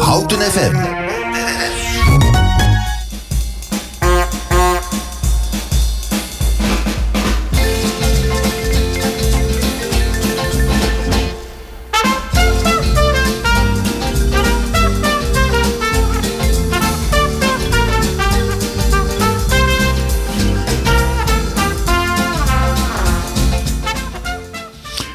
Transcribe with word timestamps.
Houten 0.00 0.40
FM. 0.40 0.76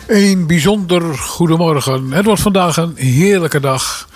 Een 0.08 0.48
bijzonder 0.48 1.18
goedemorgen. 1.18 2.12
Het 2.12 2.26
wordt 2.26 2.42
vandaag 2.42 2.78
een 2.78 2.94
heerlijke 2.96 3.60
dag. 3.60 4.08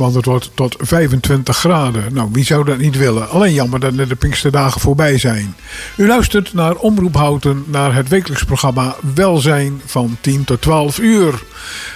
Want 0.00 0.14
het 0.14 0.24
wordt 0.24 0.50
tot 0.54 0.76
25 0.78 1.56
graden. 1.56 2.04
Nou, 2.12 2.28
wie 2.32 2.44
zou 2.44 2.64
dat 2.64 2.78
niet 2.78 2.96
willen? 2.96 3.28
Alleen 3.28 3.52
jammer 3.52 3.80
dat 3.80 3.96
de 3.96 4.14
Pinksterdagen 4.14 4.80
voorbij 4.80 5.18
zijn. 5.18 5.54
U 5.96 6.06
luistert 6.06 6.54
naar 6.54 6.74
Omroep 6.74 7.14
Houten, 7.14 7.64
naar 7.66 7.94
het 7.94 8.08
wekelijks 8.08 8.44
programma 8.44 8.96
Welzijn 9.14 9.80
van 9.84 10.16
10 10.20 10.44
tot 10.44 10.60
12 10.60 10.98
uur. 10.98 11.42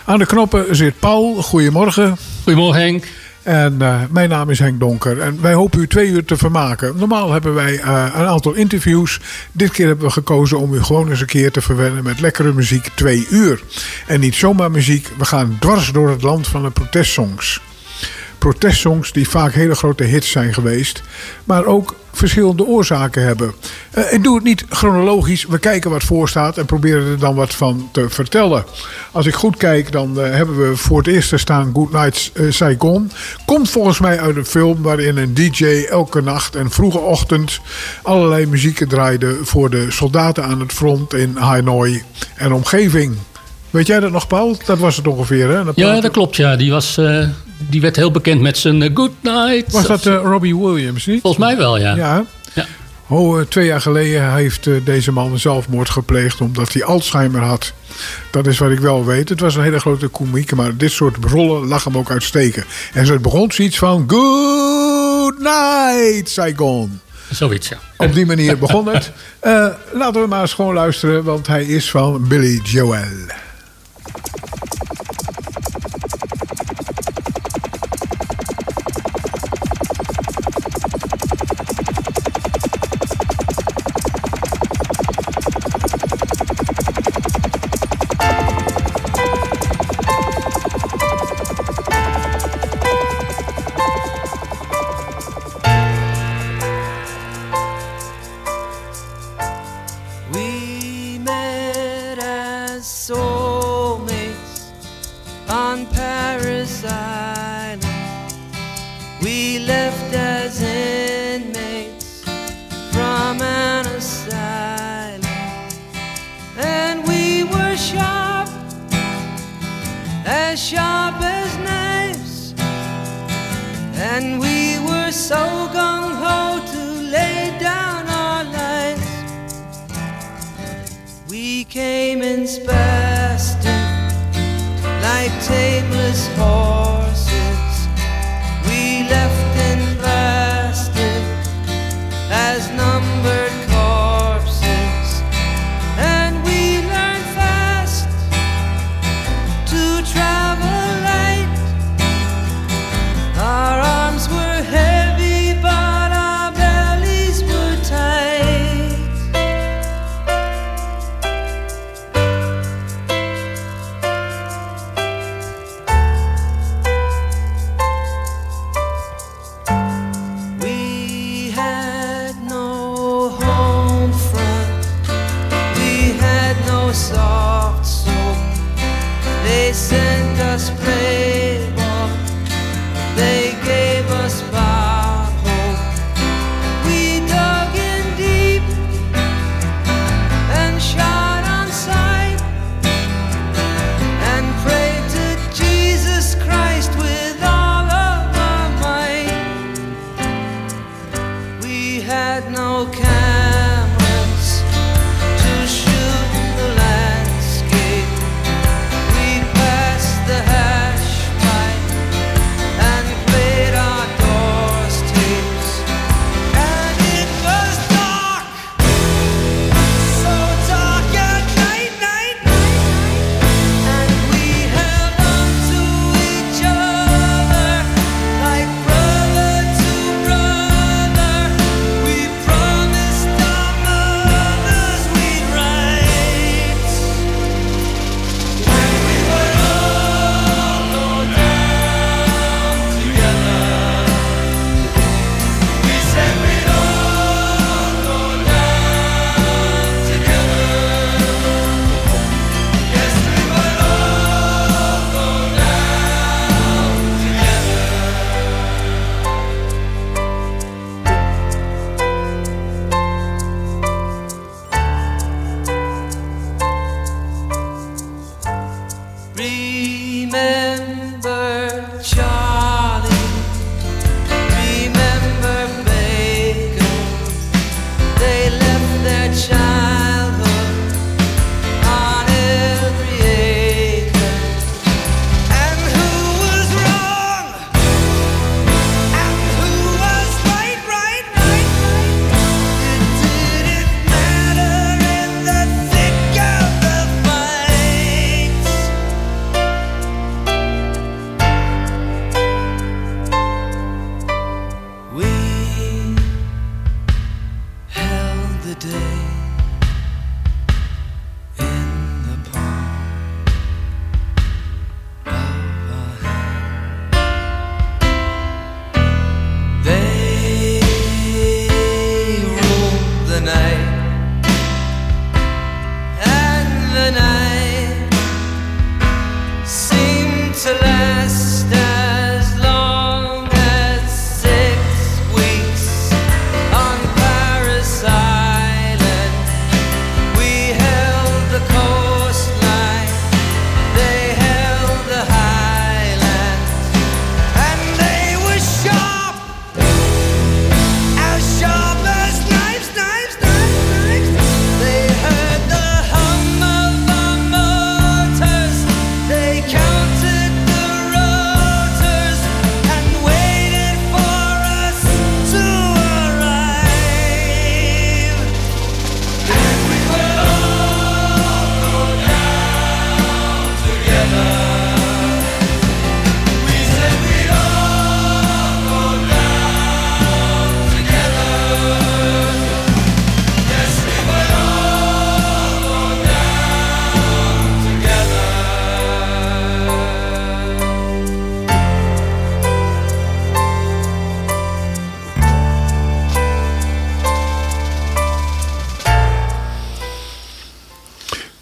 Aan 0.04 0.18
de 0.18 0.26
knoppen 0.26 0.76
zit 0.76 0.98
Paul. 0.98 1.34
Goedemorgen. 1.34 2.16
Goedemorgen 2.42 2.80
Henk. 2.82 3.06
En 3.42 3.76
uh, 3.82 4.00
mijn 4.10 4.28
naam 4.28 4.50
is 4.50 4.58
Henk 4.58 4.80
Donker. 4.80 5.20
En 5.20 5.38
wij 5.40 5.52
hopen 5.52 5.80
u 5.80 5.86
twee 5.86 6.08
uur 6.08 6.24
te 6.24 6.36
vermaken. 6.36 6.96
Normaal 6.96 7.32
hebben 7.32 7.54
wij 7.54 7.72
uh, 7.72 8.06
een 8.14 8.26
aantal 8.26 8.52
interviews. 8.52 9.20
Dit 9.52 9.70
keer 9.70 9.86
hebben 9.86 10.06
we 10.06 10.12
gekozen 10.12 10.58
om 10.58 10.74
u 10.74 10.82
gewoon 10.82 11.10
eens 11.10 11.20
een 11.20 11.26
keer 11.26 11.50
te 11.50 11.60
verwennen 11.60 12.04
met 12.04 12.20
lekkere 12.20 12.52
muziek 12.52 12.88
twee 12.94 13.26
uur. 13.30 13.62
En 14.06 14.20
niet 14.20 14.34
zomaar 14.34 14.70
muziek. 14.70 15.08
We 15.18 15.24
gaan 15.24 15.56
dwars 15.60 15.92
door 15.92 16.10
het 16.10 16.22
land 16.22 16.46
van 16.46 16.62
de 16.62 16.70
protestsongs 16.70 17.60
protestsongs 18.38 19.12
die 19.12 19.28
vaak 19.28 19.52
hele 19.52 19.74
grote 19.74 20.04
hits 20.04 20.30
zijn 20.30 20.54
geweest, 20.54 21.02
maar 21.44 21.64
ook 21.64 21.94
verschillende 22.12 22.64
oorzaken 22.64 23.22
hebben. 23.22 23.52
Uh, 23.94 24.12
en 24.12 24.22
doe 24.22 24.34
het 24.34 24.44
niet 24.44 24.64
chronologisch. 24.68 25.44
We 25.44 25.58
kijken 25.58 25.90
wat 25.90 26.02
voor 26.02 26.28
staat 26.28 26.58
en 26.58 26.66
proberen 26.66 27.06
er 27.06 27.18
dan 27.18 27.34
wat 27.34 27.54
van 27.54 27.88
te 27.92 28.08
vertellen. 28.08 28.64
Als 29.12 29.26
ik 29.26 29.34
goed 29.34 29.56
kijk, 29.56 29.92
dan 29.92 30.18
uh, 30.18 30.30
hebben 30.30 30.68
we 30.68 30.76
voor 30.76 30.98
het 30.98 31.06
eerst 31.06 31.38
staan 31.38 31.70
Good 31.74 31.92
Night 31.92 32.30
uh, 32.34 32.52
Saigon. 32.52 33.10
Komt 33.44 33.70
volgens 33.70 34.00
mij 34.00 34.20
uit 34.20 34.36
een 34.36 34.46
film 34.46 34.82
waarin 34.82 35.16
een 35.16 35.34
DJ 35.34 35.86
elke 35.90 36.22
nacht 36.22 36.56
en 36.56 36.70
vroege 36.70 36.98
ochtend 36.98 37.60
allerlei 38.02 38.46
muzieken 38.46 38.88
draaide 38.88 39.36
voor 39.42 39.70
de 39.70 39.90
soldaten 39.90 40.44
aan 40.44 40.60
het 40.60 40.72
front 40.72 41.14
in 41.14 41.36
Hanoi 41.36 42.02
en 42.34 42.52
omgeving. 42.52 43.16
Weet 43.70 43.86
jij 43.86 44.00
dat 44.00 44.12
nog, 44.12 44.26
Paul? 44.26 44.56
Dat 44.66 44.78
was 44.78 44.96
het 44.96 45.06
ongeveer, 45.06 45.48
hè? 45.48 45.64
Dat 45.64 45.76
ja, 45.76 46.00
dat 46.00 46.10
klopt. 46.10 46.36
Ja. 46.36 46.56
Die, 46.56 46.70
was, 46.70 46.98
die 47.56 47.80
werd 47.80 47.96
heel 47.96 48.10
bekend 48.10 48.40
met 48.40 48.58
zijn 48.58 48.80
uh, 48.80 48.90
Good 48.94 49.12
Night. 49.20 49.72
Was 49.72 49.86
dat 49.86 50.06
uh, 50.06 50.20
Robbie 50.22 50.56
Williams, 50.56 51.06
niet? 51.06 51.20
Volgens 51.20 51.44
mij 51.44 51.56
wel, 51.56 51.78
ja. 51.78 51.96
Ja. 51.96 52.24
ja. 52.54 52.66
Oh, 53.08 53.40
twee 53.40 53.66
jaar 53.66 53.80
geleden 53.80 54.34
heeft 54.34 54.68
deze 54.84 55.12
man 55.12 55.38
zelfmoord 55.38 55.90
gepleegd 55.90 56.40
omdat 56.40 56.72
hij 56.72 56.84
Alzheimer 56.84 57.40
had. 57.40 57.72
Dat 58.30 58.46
is 58.46 58.58
wat 58.58 58.70
ik 58.70 58.78
wel 58.78 59.04
weet. 59.04 59.28
Het 59.28 59.40
was 59.40 59.54
een 59.54 59.62
hele 59.62 59.80
grote 59.80 60.08
komiek, 60.08 60.54
maar 60.54 60.76
dit 60.76 60.90
soort 60.90 61.16
rollen 61.24 61.68
lag 61.68 61.84
hem 61.84 61.98
ook 61.98 62.10
uitsteken. 62.10 62.64
En 62.92 63.06
zo 63.06 63.18
begon 63.18 63.52
zoiets 63.52 63.78
van 63.78 64.04
Good 64.06 65.38
Night, 65.38 66.28
Saigon. 66.30 67.00
Zoiets, 67.30 67.68
ja. 67.68 67.78
Op 67.96 68.14
die 68.14 68.26
manier 68.26 68.58
begon 68.58 68.88
het. 68.88 69.12
laten 69.92 70.20
we 70.20 70.26
maar 70.26 70.40
eens 70.40 70.54
gewoon 70.54 70.74
luisteren, 70.74 71.24
want 71.24 71.46
hij 71.46 71.64
is 71.64 71.90
van 71.90 72.28
Billy 72.28 72.60
Joel. 72.64 73.42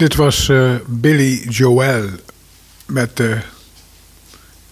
Dit 0.03 0.15
was 0.15 0.49
uh, 0.49 0.75
Billy 0.87 1.47
Joel 1.49 2.05
met. 2.87 3.21
Uh, 3.21 3.37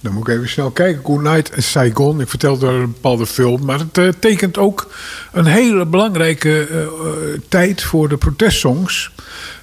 dan 0.00 0.12
moet 0.12 0.28
ik 0.28 0.34
even 0.34 0.48
snel 0.48 0.70
kijken. 0.70 1.04
Good 1.04 1.22
Night 1.22 1.54
in 1.56 1.62
Saigon. 1.62 2.20
Ik 2.20 2.28
vertelde 2.28 2.66
er 2.66 2.72
een 2.72 2.92
bepaalde 2.92 3.26
film. 3.26 3.64
Maar 3.64 3.78
het 3.78 3.98
uh, 3.98 4.08
tekent 4.18 4.58
ook 4.58 4.92
een 5.32 5.46
hele 5.46 5.86
belangrijke 5.86 6.68
tijd 7.48 7.82
voor 7.82 8.08
de 8.08 8.16
protestsongs. 8.16 9.10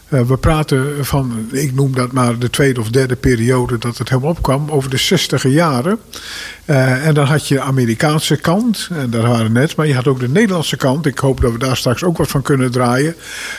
Uh, 0.10 0.22
we 0.22 0.38
praten 0.38 1.06
van, 1.06 1.48
ik 1.52 1.74
noem 1.74 1.96
dat 1.96 2.12
maar 2.12 2.40
de 2.40 2.50
tweede 2.50 2.80
of 2.80 2.90
derde 2.90 3.16
periode 3.16 3.78
dat 3.78 3.98
het 3.98 4.10
helemaal 4.10 4.30
opkwam, 4.30 4.70
over 4.70 4.90
de 4.90 4.98
zestiger 4.98 5.50
jaren. 5.50 6.00
Uh, 6.66 7.06
en 7.08 7.14
dan 7.14 7.26
had 7.26 7.48
je 7.48 7.56
de 7.56 7.62
Amerikaanse 7.62 8.36
kant, 8.36 8.90
en 8.92 9.10
daar 9.10 9.28
waren 9.28 9.52
net, 9.52 9.76
maar 9.76 9.88
je 9.88 9.94
had 9.94 10.08
ook 10.08 10.20
de 10.20 10.30
Nederlandse 10.30 10.78
kant. 10.78 11.06
Ik 11.06 11.20
hoop 11.20 11.42
dat 11.42 11.52
we 11.52 11.58
daar 11.58 11.78
straks 11.78 12.04
ook 12.04 12.18
wat 12.18 12.28
van 12.28 12.42
kunnen 12.42 12.72
draaien. 12.72 13.16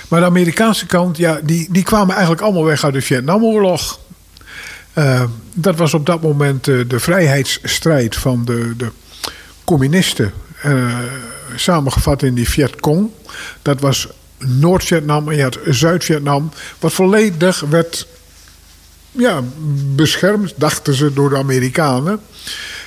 Maar 0.09 0.21
de 0.21 0.27
Amerikaanse 0.27 0.87
kant, 0.87 1.17
ja, 1.17 1.41
die, 1.43 1.69
die 1.71 1.83
kwamen 1.83 2.11
eigenlijk 2.11 2.43
allemaal 2.43 2.65
weg 2.65 2.85
uit 2.85 2.95
de 2.95 3.03
Vietnamoorlog. 3.03 4.01
Uh, 4.95 5.23
dat 5.55 5.77
was 5.77 5.95
op 5.95 6.07
dat 6.07 6.23
moment 6.23 6.65
de 6.65 7.01
vrijheidsstrijd 7.01 8.17
van 8.17 8.45
de, 8.45 8.77
de 8.77 8.91
communisten. 9.65 10.33
samengevat 11.57 12.23
in 12.23 12.35
die 12.35 12.49
Vietcong. 12.49 13.11
Dat 13.63 13.81
was 13.81 14.09
Noord-Vietnam 14.39 15.29
en 15.29 15.37
je 15.37 15.43
had 15.43 15.59
Zuid-Vietnam. 15.65 16.51
Wat 16.79 16.93
volledig 16.93 17.61
werd 17.61 18.07
ja, 19.11 19.43
beschermd, 19.95 20.55
dachten 20.57 20.95
ze, 20.95 21.13
door 21.13 21.29
de 21.29 21.37
Amerikanen. 21.37 22.21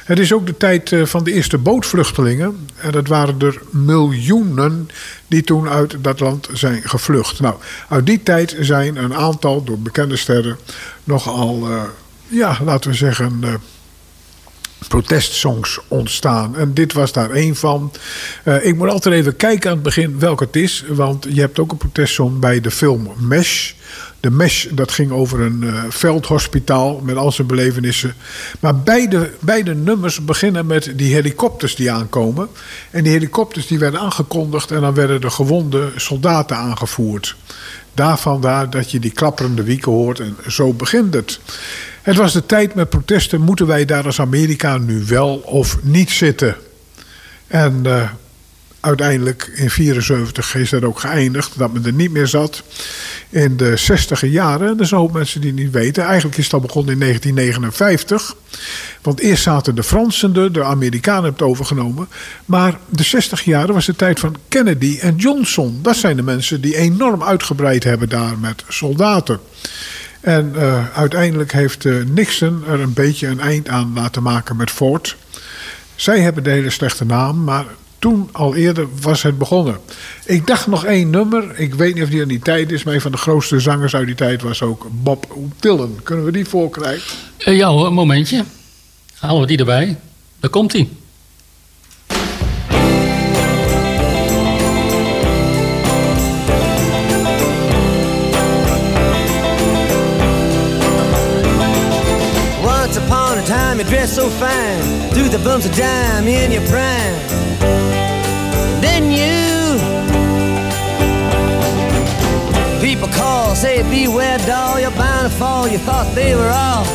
Het 0.06 0.20
is 0.20 0.34
ook 0.34 0.46
de 0.46 0.58
tijd 0.58 0.92
eh, 0.92 1.06
van 1.06 1.24
de 1.24 1.34
eerste 1.34 1.58
bootvluchtelingen. 1.58 2.68
En 2.76 2.92
dat 2.92 3.08
waren 3.08 3.40
er 3.40 3.62
miljoenen 3.70 4.90
die 5.28 5.44
toen 5.44 5.70
uit 5.70 5.96
dat 6.02 6.20
land 6.20 6.50
zijn 6.54 6.82
gevlucht. 6.84 7.40
Nou, 7.40 7.56
uit 7.90 8.06
die 8.06 8.24
tijd 8.24 8.56
zijn 8.60 8.96
een 8.96 9.14
aantal, 9.14 9.64
door 9.64 9.80
bekende 9.80 10.16
sterren, 10.16 10.58
nogal, 11.04 11.70
uh, 11.70 11.84
ja, 12.28 12.58
laten 12.64 12.90
we 12.90 12.96
zeggen, 12.96 13.40
uh, 13.44 13.54
protestsongs 14.88 15.80
ontstaan. 15.88 16.58
En 16.58 16.74
dit 16.74 16.94
was 16.94 17.12
daar 17.12 17.30
één 17.30 17.56
van. 17.56 17.92
Uh, 18.46 18.66
ik 18.66 18.76
moet 18.76 18.90
altijd 18.90 19.16
even 19.16 19.36
kijken 19.36 19.70
aan 19.70 19.76
het 19.76 19.84
begin 19.84 20.20
welke 20.20 20.44
het 20.44 20.56
is. 20.56 20.84
Want 20.88 21.26
je 21.30 21.40
hebt 21.40 21.60
ook 21.60 21.72
een 21.72 21.78
protestsong 21.78 22.40
bij 22.40 22.62
de 22.62 22.72
film 22.72 23.12
Mesh. 23.18 23.74
De 24.22 24.32
Mesh, 24.32 24.66
dat 24.72 24.92
ging 24.92 25.12
over 25.12 25.40
een 25.40 25.62
uh, 25.62 25.84
veldhospitaal 25.90 27.00
met 27.04 27.16
al 27.16 27.32
zijn 27.32 27.48
belevenissen. 27.48 28.16
Maar 28.60 28.76
beide, 28.76 29.32
beide 29.40 29.76
nummers 29.76 30.26
beginnen 30.26 30.66
met 30.66 30.92
die 30.96 31.14
helikopters 31.14 31.76
die 31.76 31.92
aankomen. 31.92 32.48
En 32.92 33.04
die 33.04 33.12
helikopters 33.12 33.68
die 33.68 33.80
werden 33.80 34.00
aangekondigd 34.00 34.72
en 34.72 34.82
dan 34.82 34.94
werden 34.94 35.22
de 35.22 35.30
gewonde 35.30 35.92
soldaten 35.96 36.58
aangevoerd. 36.58 37.36
Daarvan 37.94 38.42
daar 38.42 38.70
dat 38.70 38.92
je 38.92 39.00
die 39.00 39.12
klapperende 39.12 39.64
wieken 39.64 39.92
hoort 39.92 40.20
en 40.20 40.36
zo 40.48 40.74
begint 40.74 41.14
het. 41.14 41.40
Het 42.02 42.16
was 42.16 42.34
de 42.34 42.46
tijd 42.46 42.76
met 42.76 42.90
protesten. 42.90 43.42
Moeten 43.42 43.68
wij 43.68 43.86
daar 43.86 44.06
als 44.06 44.20
Amerika 44.20 44.78
nu 44.78 45.04
wel 45.06 45.36
of 45.36 45.78
niet 45.82 46.10
zitten? 46.10 46.56
En 47.48 47.82
uh, 47.86 48.10
uiteindelijk 48.82 49.42
in 49.42 49.70
1974 49.70 50.56
is 50.56 50.70
dat 50.70 50.84
ook 50.84 51.00
geëindigd. 51.00 51.58
Dat 51.58 51.74
men 51.74 51.86
er 51.86 51.94
niet 51.94 52.12
meer 52.12 52.28
zat. 52.28 52.64
In 53.30 53.58
de 53.58 53.78
60 53.78 54.22
jaren. 54.26 54.80
Er 54.80 54.86
zijn 54.86 55.02
ook 55.02 55.12
mensen 55.12 55.42
die 55.42 55.54
niet 55.54 55.72
weten. 55.72 56.04
Eigenlijk 56.04 56.38
is 56.38 56.50
dat 56.50 56.62
begonnen 56.62 56.94
in 56.94 57.00
1959. 57.00 58.36
Want 59.02 59.20
eerst 59.20 59.44
zaten 59.44 59.76
de 59.76 59.84
Fransen 59.84 60.36
er. 60.36 60.52
De 60.52 60.64
Amerikanen 60.64 61.24
hebben 61.24 61.42
het 61.42 61.52
overgenomen. 61.52 62.08
Maar 62.46 62.78
de 62.90 63.04
60 63.04 63.44
jaren 63.44 63.74
was 63.74 63.86
de 63.86 63.96
tijd 63.96 64.20
van 64.20 64.36
Kennedy 64.48 64.98
en 65.02 65.16
Johnson. 65.16 65.80
Dat 65.82 65.96
zijn 65.96 66.16
de 66.16 66.24
mensen 66.24 66.62
die 66.62 66.78
enorm 66.78 67.24
uitgebreid 67.24 67.84
hebben 67.84 68.10
daar 68.10 68.38
met 68.38 68.64
soldaten. 68.68 69.40
En 70.22 70.54
uh, 70.56 70.98
uiteindelijk 70.98 71.52
heeft 71.52 71.86
uh, 71.86 72.06
Nixon 72.06 72.64
er 72.68 72.80
een 72.80 72.94
beetje 72.94 73.28
een 73.28 73.40
eind 73.40 73.68
aan 73.68 73.92
laten 73.96 74.24
maken 74.24 74.56
met 74.56 74.72
Ford. 74.72 75.18
Zij 75.96 76.20
hebben 76.20 76.44
de 76.44 76.50
hele 76.50 76.70
slechte 76.70 77.06
naam, 77.06 77.44
maar 77.44 77.66
toen 78.02 78.30
al 78.32 78.56
eerder 78.56 78.88
was 79.02 79.22
het 79.24 79.38
begonnen. 79.38 79.78
Ik 80.26 80.48
dacht 80.48 80.68
nog 80.68 80.86
één 80.86 81.10
nummer. 81.10 81.60
Ik 81.60 81.74
weet 81.74 81.94
niet 81.94 82.04
of 82.04 82.10
die 82.10 82.22
in 82.22 82.28
die 82.28 82.40
tijd 82.40 82.72
is, 82.72 82.84
maar 82.84 82.94
een 82.94 83.02
van 83.02 83.12
de 83.12 83.18
grootste 83.18 83.60
zangers 83.60 83.96
uit 83.96 84.06
die 84.06 84.16
tijd 84.16 84.42
was 84.42 84.62
ook 84.62 84.88
Bob 84.92 85.36
Dylan. 85.60 86.00
Kunnen 86.04 86.26
we 86.26 86.32
die 86.32 86.46
voorkrijgen? 86.46 87.18
Uh, 87.40 87.58
ja 87.58 87.68
hoor, 87.68 87.88
een 87.88 87.94
momentje. 87.94 88.44
Halen 89.20 89.42
we 89.42 89.48
die 89.48 89.58
erbij. 89.58 89.98
Daar 90.40 90.50
komt 90.50 90.74
hij. 90.74 90.90
you 103.78 103.90
dress 103.90 104.16
so 104.16 104.30
fine, 104.30 105.10
through 105.12 105.30
the 105.30 105.40
bumps 105.40 105.66
of 105.66 105.76
dime 105.76 106.28
in 106.28 106.52
your 106.52 106.66
prime. 106.68 107.81
Then 109.02 109.12
you, 109.18 109.80
people 112.82 113.08
call, 113.08 113.56
say 113.56 113.82
beware, 113.90 114.38
doll, 114.40 114.80
you're 114.80 114.92
bound 114.92 115.32
to 115.32 115.38
fall. 115.38 115.68
You 115.68 115.80
thought 115.80 116.14
they 116.14 116.36
were 116.36 116.50
all 116.50 116.86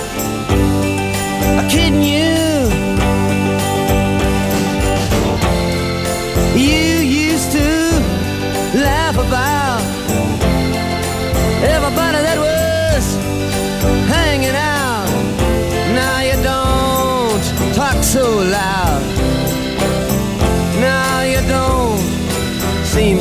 kidding. 1.69 2.03
You 2.03 2.86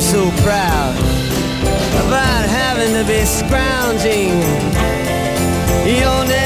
so 0.00 0.42
proud 0.42 0.94
about 2.06 2.44
having 2.48 2.92
to 2.92 3.04
be 3.06 3.24
scrounging. 3.24 4.40
Your 5.86 6.24
next 6.26 6.45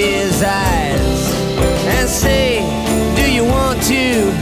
his 0.00 0.42
eyes 0.42 1.32
and 1.96 2.08
say, 2.08 2.60
Do 3.16 3.30
you 3.30 3.44
want 3.44 3.82
to 3.82 4.32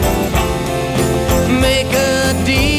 make 1.61 1.93
a 1.93 2.45
deal? 2.47 2.78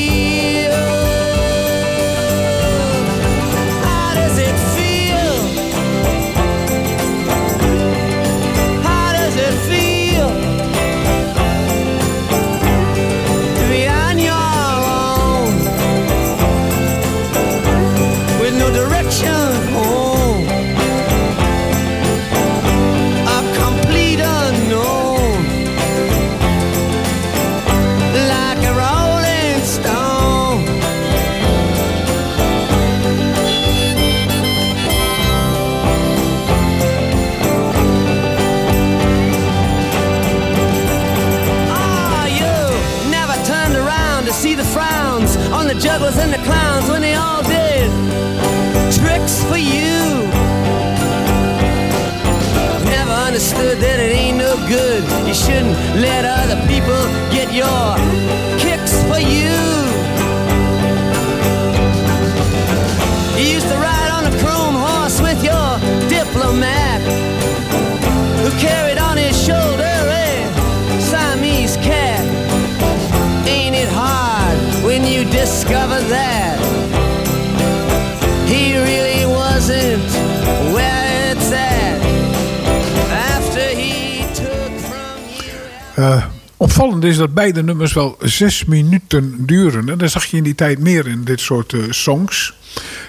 Dat 87.20 87.34
beide 87.34 87.64
nummers 87.64 87.94
wel 87.94 88.18
zes 88.22 88.66
minuten 88.66 89.46
duren. 89.46 89.90
En 89.90 89.98
dat 89.98 90.12
zag 90.12 90.26
je 90.26 90.38
in 90.38 90.44
die 90.44 90.56
tijd 90.56 90.80
meer 90.80 91.08
in 91.08 91.24
dit 91.24 91.40
soort 91.40 91.74
eh, 91.74 91.80
songs. 91.90 92.54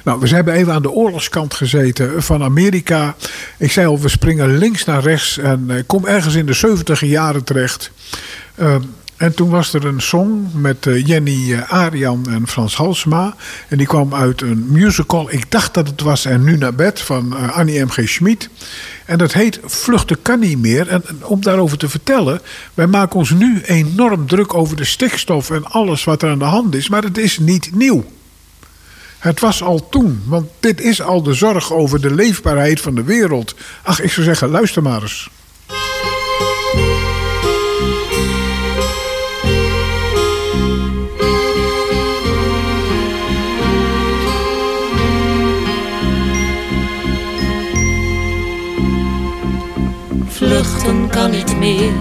Nou, 0.04 0.20
we 0.20 0.28
hebben 0.28 0.54
even 0.54 0.72
aan 0.72 0.82
de 0.82 0.90
oorlogskant 0.90 1.54
gezeten 1.54 2.22
van 2.22 2.42
Amerika. 2.42 3.16
Ik 3.58 3.72
zei 3.72 3.86
al, 3.86 4.00
we 4.00 4.08
springen 4.08 4.58
links 4.58 4.84
naar 4.84 5.02
rechts 5.02 5.38
en 5.38 5.70
ik 5.70 5.86
kom 5.86 6.06
ergens 6.06 6.34
in 6.34 6.46
de 6.46 6.52
70 6.52 7.00
jaren 7.00 7.44
terecht. 7.44 7.90
Eh, 8.54 8.74
en 9.16 9.34
toen 9.34 9.50
was 9.50 9.74
er 9.74 9.84
een 9.84 10.00
song 10.00 10.50
met 10.54 10.88
Jenny 11.04 11.64
Arian 11.68 12.26
en 12.30 12.48
Frans 12.48 12.76
Halsema. 12.76 13.34
En 13.68 13.78
die 13.78 13.86
kwam 13.86 14.14
uit 14.14 14.42
een 14.42 14.66
musical. 14.68 15.32
Ik 15.32 15.50
dacht 15.50 15.74
dat 15.74 15.86
het 15.86 16.00
was 16.00 16.24
En 16.24 16.44
Nu 16.44 16.56
naar 16.56 16.74
bed 16.74 17.00
van 17.00 17.52
Annie 17.52 17.84
M.G. 17.84 18.08
Schmid. 18.08 18.48
En 19.10 19.18
dat 19.18 19.32
heet 19.32 19.60
Vluchten 19.64 20.22
kan 20.22 20.38
niet 20.38 20.58
meer. 20.58 20.88
En 20.88 21.02
om 21.22 21.42
daarover 21.42 21.78
te 21.78 21.88
vertellen, 21.88 22.40
wij 22.74 22.86
maken 22.86 23.16
ons 23.16 23.30
nu 23.30 23.60
enorm 23.62 24.26
druk 24.26 24.54
over 24.54 24.76
de 24.76 24.84
stikstof 24.84 25.50
en 25.50 25.64
alles 25.64 26.04
wat 26.04 26.22
er 26.22 26.30
aan 26.30 26.38
de 26.38 26.44
hand 26.44 26.74
is. 26.74 26.88
Maar 26.88 27.02
het 27.02 27.18
is 27.18 27.38
niet 27.38 27.74
nieuw. 27.74 28.04
Het 29.18 29.40
was 29.40 29.62
al 29.62 29.88
toen, 29.88 30.22
want 30.26 30.50
dit 30.60 30.80
is 30.80 31.02
al 31.02 31.22
de 31.22 31.34
zorg 31.34 31.72
over 31.72 32.00
de 32.00 32.14
leefbaarheid 32.14 32.80
van 32.80 32.94
de 32.94 33.02
wereld. 33.02 33.54
Ach, 33.82 34.00
ik 34.00 34.10
zou 34.10 34.26
zeggen, 34.26 34.48
luister 34.48 34.82
maar 34.82 35.02
eens. 35.02 35.30
Meer, 51.58 51.92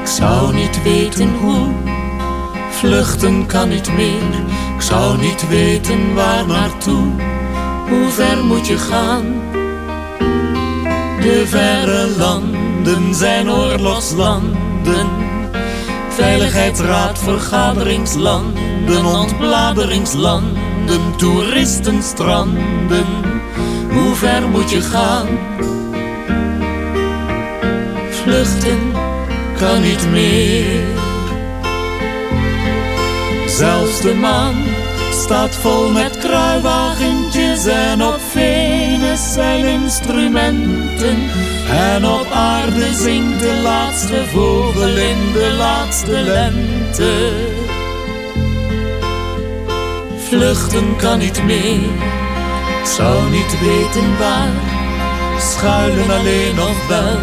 ik 0.00 0.06
zou 0.06 0.54
niet 0.54 0.82
weten 0.82 1.34
hoe. 1.40 1.66
Vluchten 2.70 3.46
kan 3.46 3.68
niet 3.68 3.92
meer, 3.96 4.42
ik 4.76 4.82
zou 4.82 5.18
niet 5.18 5.48
weten 5.48 6.14
waar 6.14 6.46
naartoe. 6.46 7.06
Hoe 7.88 8.08
ver 8.08 8.44
moet 8.44 8.66
je 8.66 8.78
gaan? 8.78 9.24
De 11.20 11.44
verre 11.46 12.08
landen 12.18 13.14
zijn 13.14 13.50
oorlogslanden. 13.50 15.08
Veiligheidsraad, 16.08 17.18
vergaderingslanden, 17.18 19.04
ontbladeringslanden, 19.04 21.16
toeristenstranden. 21.16 23.06
Hoe 23.90 24.14
ver 24.14 24.48
moet 24.48 24.70
je 24.70 24.80
gaan? 24.80 25.26
Vluchten 28.22 28.92
kan 29.58 29.82
niet 29.82 30.10
meer. 30.10 30.82
Zelfs 33.46 34.00
de 34.00 34.14
maan 34.14 34.54
staat 35.12 35.54
vol 35.54 35.90
met 35.90 36.18
kruiwagentjes 36.18 37.66
en 37.66 38.02
op 38.02 38.20
Venus 38.30 39.32
zijn 39.32 39.64
instrumenten. 39.64 41.18
En 41.70 42.06
op 42.06 42.26
aarde 42.32 42.94
zingt 42.94 43.40
de 43.40 43.60
laatste 43.62 44.24
vogel 44.26 44.96
in 44.96 45.32
de 45.32 45.54
laatste 45.56 46.20
lente. 46.20 47.32
Vluchten 50.28 50.96
kan 50.96 51.18
niet 51.18 51.44
meer, 51.44 51.88
zou 52.96 53.30
niet 53.30 53.60
weten 53.60 54.18
waar. 54.18 54.76
Schuilen 55.40 56.10
alleen 56.10 56.54
nog 56.54 56.86
wel, 56.88 57.18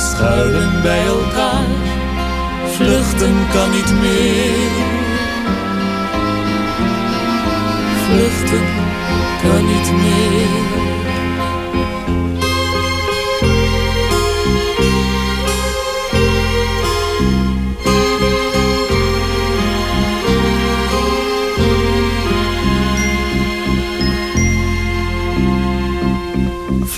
schuilen 0.00 0.82
bij 0.82 1.06
elkaar. 1.06 1.68
Vluchten 2.76 3.34
kan 3.52 3.70
niet 3.70 3.92
meer. 4.00 4.70
Vluchten 8.06 8.66
kan 9.42 9.66
niet 9.66 9.92
meer. 9.92 10.78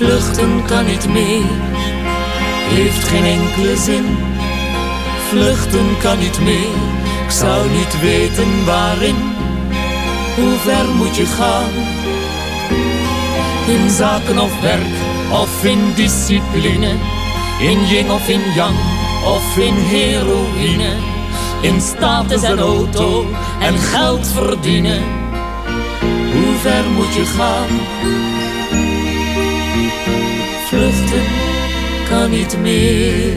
Vluchten 0.02 0.64
kan 0.66 0.86
niet 0.86 1.08
meer, 1.08 1.42
heeft 2.72 3.08
geen 3.08 3.24
enkele 3.24 3.76
zin. 3.76 4.04
Vluchten 5.28 5.96
kan 6.02 6.18
niet 6.18 6.40
meer, 6.40 6.74
ik 7.24 7.30
zou 7.30 7.70
niet 7.70 8.00
weten 8.00 8.64
waarin. 8.64 9.16
Hoe 10.36 10.56
ver 10.58 10.88
moet 10.94 11.16
je 11.16 11.26
gaan? 11.26 11.70
In 13.66 13.90
zaken 13.90 14.38
of 14.38 14.60
werk, 14.60 14.94
of 15.30 15.64
in 15.64 15.92
discipline. 15.94 16.94
In 17.60 17.86
yin 17.86 18.10
of 18.10 18.28
in 18.28 18.40
yang, 18.54 18.76
of 19.24 19.56
in 19.58 19.74
heroïne. 19.74 20.92
In 21.60 21.80
status 21.80 22.42
en 22.42 22.58
auto 22.58 23.26
en 23.60 23.78
geld 23.78 24.26
verdienen. 24.26 25.02
Hoe 26.32 26.54
ver 26.60 26.84
moet 26.96 27.14
je 27.14 27.24
gaan? 27.24 27.80
Vluchten 30.68 31.51
kan 32.12 32.30
niet 32.30 32.58
meer. 32.58 33.32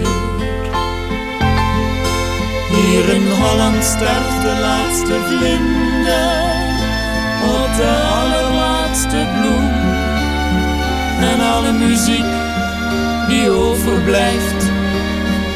Hier 2.69 3.09
in 3.13 3.27
Holland 3.31 3.83
sterft 3.83 4.41
de 4.41 4.57
laatste 4.61 5.15
vlinder 5.27 6.43
op 7.59 7.69
de 7.75 7.93
allerlaatste 8.21 9.27
bloem. 9.39 9.69
En 11.31 11.39
alle 11.53 11.71
muziek 11.71 12.25
die 13.27 13.49
overblijft 13.49 14.61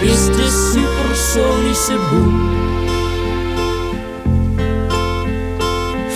is 0.01 0.25
de 0.25 0.71
supersonische 0.73 1.97
boem. 2.11 2.57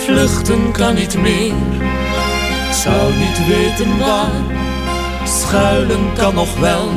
Vluchten 0.04 0.72
kan 0.72 0.94
niet 0.94 1.18
meer, 1.18 1.54
ik 2.68 2.74
zou 2.82 3.12
niet 3.14 3.46
weten 3.46 3.98
waar. 3.98 4.53
Schuilen 5.24 6.12
kan 6.16 6.34
nog 6.34 6.58
wel, 6.58 6.88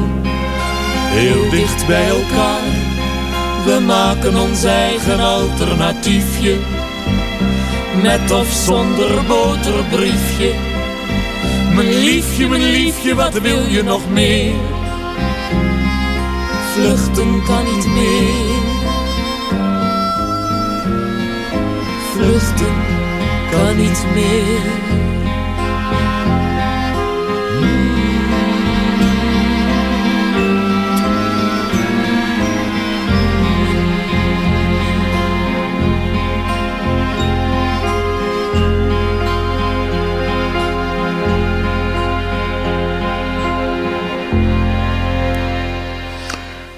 heel 1.10 1.50
dicht 1.50 1.88
bij 1.88 2.10
elkaar. 2.10 2.62
We 3.65 3.79
maken 3.86 4.38
ons 4.38 4.63
eigen 4.63 5.19
alternatiefje 5.19 6.56
met 8.01 8.32
of 8.32 8.51
zonder 8.51 9.23
boterbriefje. 9.28 10.51
Mijn 11.75 11.99
liefje, 11.99 12.47
mijn 12.47 12.71
liefje, 12.71 13.15
wat 13.15 13.34
wil 13.34 13.62
je 13.67 13.84
nog 13.84 14.10
meer? 14.10 14.54
Vluchten 16.73 17.43
kan 17.45 17.63
niet 17.75 17.88
meer. 17.88 18.56
Vluchten 22.13 22.75
kan 23.51 23.78
niet 23.78 24.06
meer. 24.13 25.07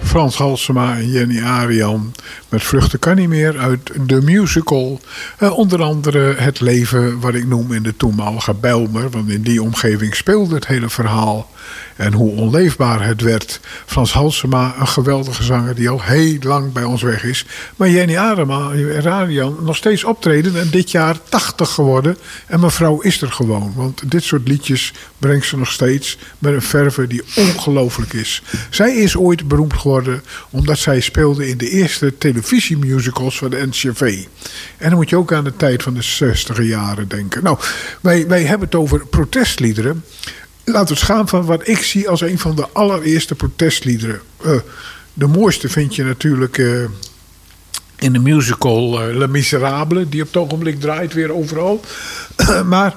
Frans 0.09 0.37
Halsema 0.37 0.95
en 0.95 1.11
Jenny 1.11 1.41
Arian 1.41 2.13
met 2.49 2.63
Vluchten 2.63 2.99
kan 2.99 3.15
niet 3.15 3.29
meer 3.29 3.57
uit 3.57 3.91
de 4.07 4.21
musical. 4.21 4.99
Uh, 5.39 5.57
onder 5.57 5.81
andere 5.81 6.33
het 6.37 6.59
leven 6.59 7.19
wat 7.19 7.33
ik 7.33 7.47
noem 7.47 7.73
in 7.73 7.83
de 7.83 7.95
toenmalige 7.95 8.53
Bijlmer. 8.53 9.09
Want 9.09 9.29
in 9.29 9.41
die 9.41 9.61
omgeving 9.61 10.15
speelde 10.15 10.55
het 10.55 10.67
hele 10.67 10.89
verhaal. 10.89 11.49
En 11.95 12.13
hoe 12.13 12.31
onleefbaar 12.31 13.05
het 13.05 13.21
werd. 13.21 13.59
Frans 13.85 14.13
Halsema, 14.13 14.75
een 14.79 14.87
geweldige 14.87 15.43
zanger 15.43 15.75
die 15.75 15.89
al 15.89 16.01
heel 16.01 16.37
lang 16.41 16.71
bij 16.71 16.83
ons 16.83 17.01
weg 17.01 17.23
is. 17.23 17.45
Maar 17.75 17.89
Jenny 17.89 18.17
Adema, 18.17 18.71
Radian, 18.99 19.57
nog 19.61 19.75
steeds 19.75 20.03
optreden. 20.03 20.59
En 20.59 20.69
dit 20.69 20.91
jaar 20.91 21.17
80 21.29 21.69
geworden. 21.69 22.17
En 22.47 22.59
mevrouw 22.59 22.99
is 22.99 23.21
er 23.21 23.31
gewoon. 23.31 23.73
Want 23.75 24.11
dit 24.11 24.23
soort 24.23 24.47
liedjes 24.47 24.93
brengt 25.17 25.45
ze 25.45 25.57
nog 25.57 25.71
steeds 25.71 26.17
met 26.39 26.53
een 26.53 26.61
verve 26.61 27.07
die 27.07 27.23
ongelooflijk 27.35 28.13
is. 28.13 28.41
Zij 28.69 28.95
is 28.95 29.17
ooit 29.17 29.47
beroemd 29.47 29.73
geworden 29.73 30.23
omdat 30.49 30.77
zij 30.77 30.99
speelde 30.99 31.49
in 31.49 31.57
de 31.57 31.69
eerste 31.69 32.17
televisiemusicals 32.17 33.37
van 33.37 33.49
de 33.49 33.67
NCV. 33.67 34.25
En 34.77 34.89
dan 34.89 34.97
moet 34.97 35.09
je 35.09 35.17
ook 35.17 35.33
aan 35.33 35.43
de 35.43 35.55
tijd 35.55 35.83
van 35.83 35.93
de 35.93 36.01
60 36.01 36.63
jaren 36.63 37.07
denken. 37.07 37.43
Nou, 37.43 37.57
wij, 38.01 38.27
wij 38.27 38.43
hebben 38.43 38.67
het 38.67 38.75
over 38.77 39.07
protestliederen. 39.07 40.03
Laten 40.63 40.95
we 40.95 41.05
gaan 41.05 41.27
van 41.27 41.45
wat 41.45 41.67
ik 41.67 41.77
zie 41.77 42.09
als 42.09 42.21
een 42.21 42.39
van 42.39 42.55
de 42.55 42.67
allereerste 42.73 43.35
protestliederen. 43.35 44.21
Uh, 44.45 44.51
de 45.13 45.27
mooiste 45.27 45.69
vind 45.69 45.95
je 45.95 46.03
natuurlijk 46.03 46.57
uh, 46.57 46.83
in 47.95 48.13
de 48.13 48.19
musical 48.19 49.09
uh, 49.09 49.15
Le 49.15 49.27
Miserable, 49.27 50.09
die 50.09 50.21
op 50.21 50.27
het 50.27 50.37
ogenblik 50.37 50.79
draait 50.79 51.13
weer 51.13 51.33
overal. 51.33 51.81
maar 52.65 52.95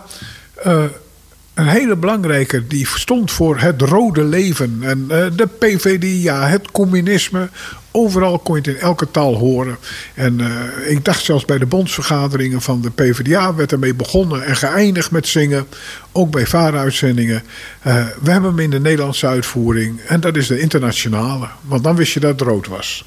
een 1.55 1.67
hele 1.67 1.97
belangrijke, 1.97 2.67
die 2.67 2.87
stond 2.87 3.31
voor 3.31 3.59
het 3.59 3.83
rode 3.83 4.25
leven. 4.25 4.79
En 4.83 5.07
de 5.37 5.49
PVDA, 5.59 6.49
het 6.49 6.71
communisme, 6.71 7.49
Overal 7.93 8.39
kon 8.39 8.55
je 8.55 8.61
het 8.61 8.77
in 8.77 8.83
elke 8.83 9.11
taal 9.11 9.35
horen. 9.35 9.77
En 10.15 10.39
uh, 10.41 10.91
ik 10.91 11.05
dacht 11.05 11.25
zelfs 11.25 11.45
bij 11.45 11.59
de 11.59 11.67
bondsvergaderingen 11.67 12.61
van 12.61 12.81
de 12.81 12.91
PvdA 12.91 13.55
werd 13.55 13.73
ermee 13.73 13.95
begonnen 13.95 14.45
en 14.45 14.57
geëindigd 14.57 15.11
met 15.11 15.29
zingen. 15.29 15.67
Ook 16.13 16.31
bij 16.31 16.47
vaaruitzendingen. 16.47 17.43
Uh, 17.87 18.07
we 18.23 18.31
hebben 18.31 18.51
hem 18.51 18.59
in 18.59 18.71
de 18.71 18.81
Nederlandse 18.81 19.27
uitvoering. 19.27 20.01
En 20.01 20.21
dat 20.21 20.37
is 20.37 20.47
de 20.47 20.61
internationale. 20.61 21.49
Want 21.61 21.85
dan 21.85 21.97
wist 21.97 22.13
je 22.13 22.21
dat 22.21 22.41
het 22.41 22.49
rood 22.49 22.67
was. 22.67 23.05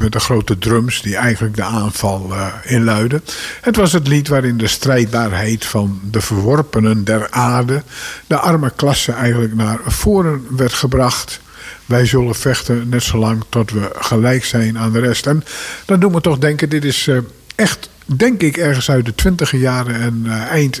Met 0.00 0.12
de 0.12 0.20
grote 0.20 0.58
drums 0.58 1.02
die 1.02 1.16
eigenlijk 1.16 1.56
de 1.56 1.62
aanval 1.62 2.26
uh, 2.30 2.46
inluiden. 2.62 3.22
Het 3.60 3.76
was 3.76 3.92
het 3.92 4.08
lied 4.08 4.28
waarin 4.28 4.56
de 4.56 4.66
strijdbaarheid 4.66 5.64
van 5.64 6.00
de 6.10 6.20
verworpenen 6.20 7.04
der 7.04 7.30
aarde, 7.30 7.82
de 8.26 8.36
arme 8.36 8.72
klasse 8.76 9.12
eigenlijk 9.12 9.54
naar 9.54 9.78
voren 9.86 10.46
werd 10.56 10.72
gebracht. 10.72 11.40
Wij 11.86 12.06
zullen 12.06 12.34
vechten 12.34 12.88
net 12.88 13.02
zolang 13.02 13.44
tot 13.48 13.70
we 13.70 13.90
gelijk 13.94 14.44
zijn 14.44 14.78
aan 14.78 14.92
de 14.92 15.00
rest. 15.00 15.26
En 15.26 15.44
dan 15.84 16.00
doen 16.00 16.12
we 16.12 16.20
toch 16.20 16.38
denken, 16.38 16.68
dit 16.68 16.84
is 16.84 17.06
uh, 17.06 17.18
echt, 17.54 17.90
denk 18.04 18.42
ik, 18.42 18.56
ergens 18.56 18.90
uit 18.90 19.04
de 19.04 19.14
twintige 19.14 19.58
jaren 19.58 20.00
en 20.00 20.22
uh, 20.26 20.32
eind... 20.32 20.80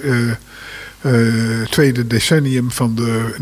Tweede 1.70 2.06
decennium 2.06 2.70
van 2.70 2.94
de 2.94 3.34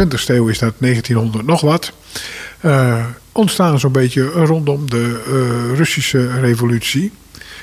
20e 0.00 0.26
eeuw 0.26 0.48
is 0.48 0.58
dat 0.58 0.74
1900 0.78 1.46
nog 1.46 1.60
wat. 1.60 1.92
Uh, 2.64 3.04
ontstaan 3.32 3.78
zo'n 3.78 3.92
beetje 3.92 4.22
rondom 4.22 4.90
de 4.90 5.24
uh, 5.28 5.76
Russische 5.76 6.40
revolutie. 6.40 7.12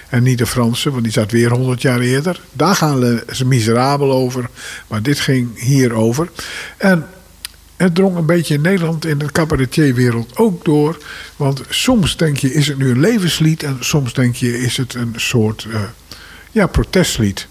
En 0.09 0.23
niet 0.23 0.37
de 0.37 0.45
Franse, 0.45 0.91
want 0.91 1.03
die 1.03 1.11
zat 1.11 1.31
weer 1.31 1.49
100 1.49 1.81
jaar 1.81 1.99
eerder. 1.99 2.41
Daar 2.51 2.75
gaan 2.75 3.21
ze 3.31 3.45
miserabel 3.45 4.11
over. 4.11 4.49
Maar 4.87 5.01
dit 5.01 5.19
ging 5.19 5.59
hierover. 5.59 6.29
En 6.77 7.07
het 7.75 7.95
drong 7.95 8.17
een 8.17 8.25
beetje 8.25 8.53
in 8.53 8.61
Nederland 8.61 9.05
in 9.05 9.17
de 9.17 9.31
cabaretierwereld 9.31 10.37
ook 10.37 10.65
door. 10.65 10.97
Want 11.35 11.61
soms 11.69 12.17
denk 12.17 12.37
je, 12.37 12.53
is 12.53 12.67
het 12.67 12.77
nu 12.77 12.89
een 12.89 12.99
levenslied? 12.99 13.63
En 13.63 13.77
soms 13.79 14.13
denk 14.13 14.35
je, 14.35 14.59
is 14.59 14.77
het 14.77 14.93
een 14.93 15.13
soort 15.15 15.65
uh, 15.69 15.81
ja, 16.51 16.67
protestlied. 16.67 17.47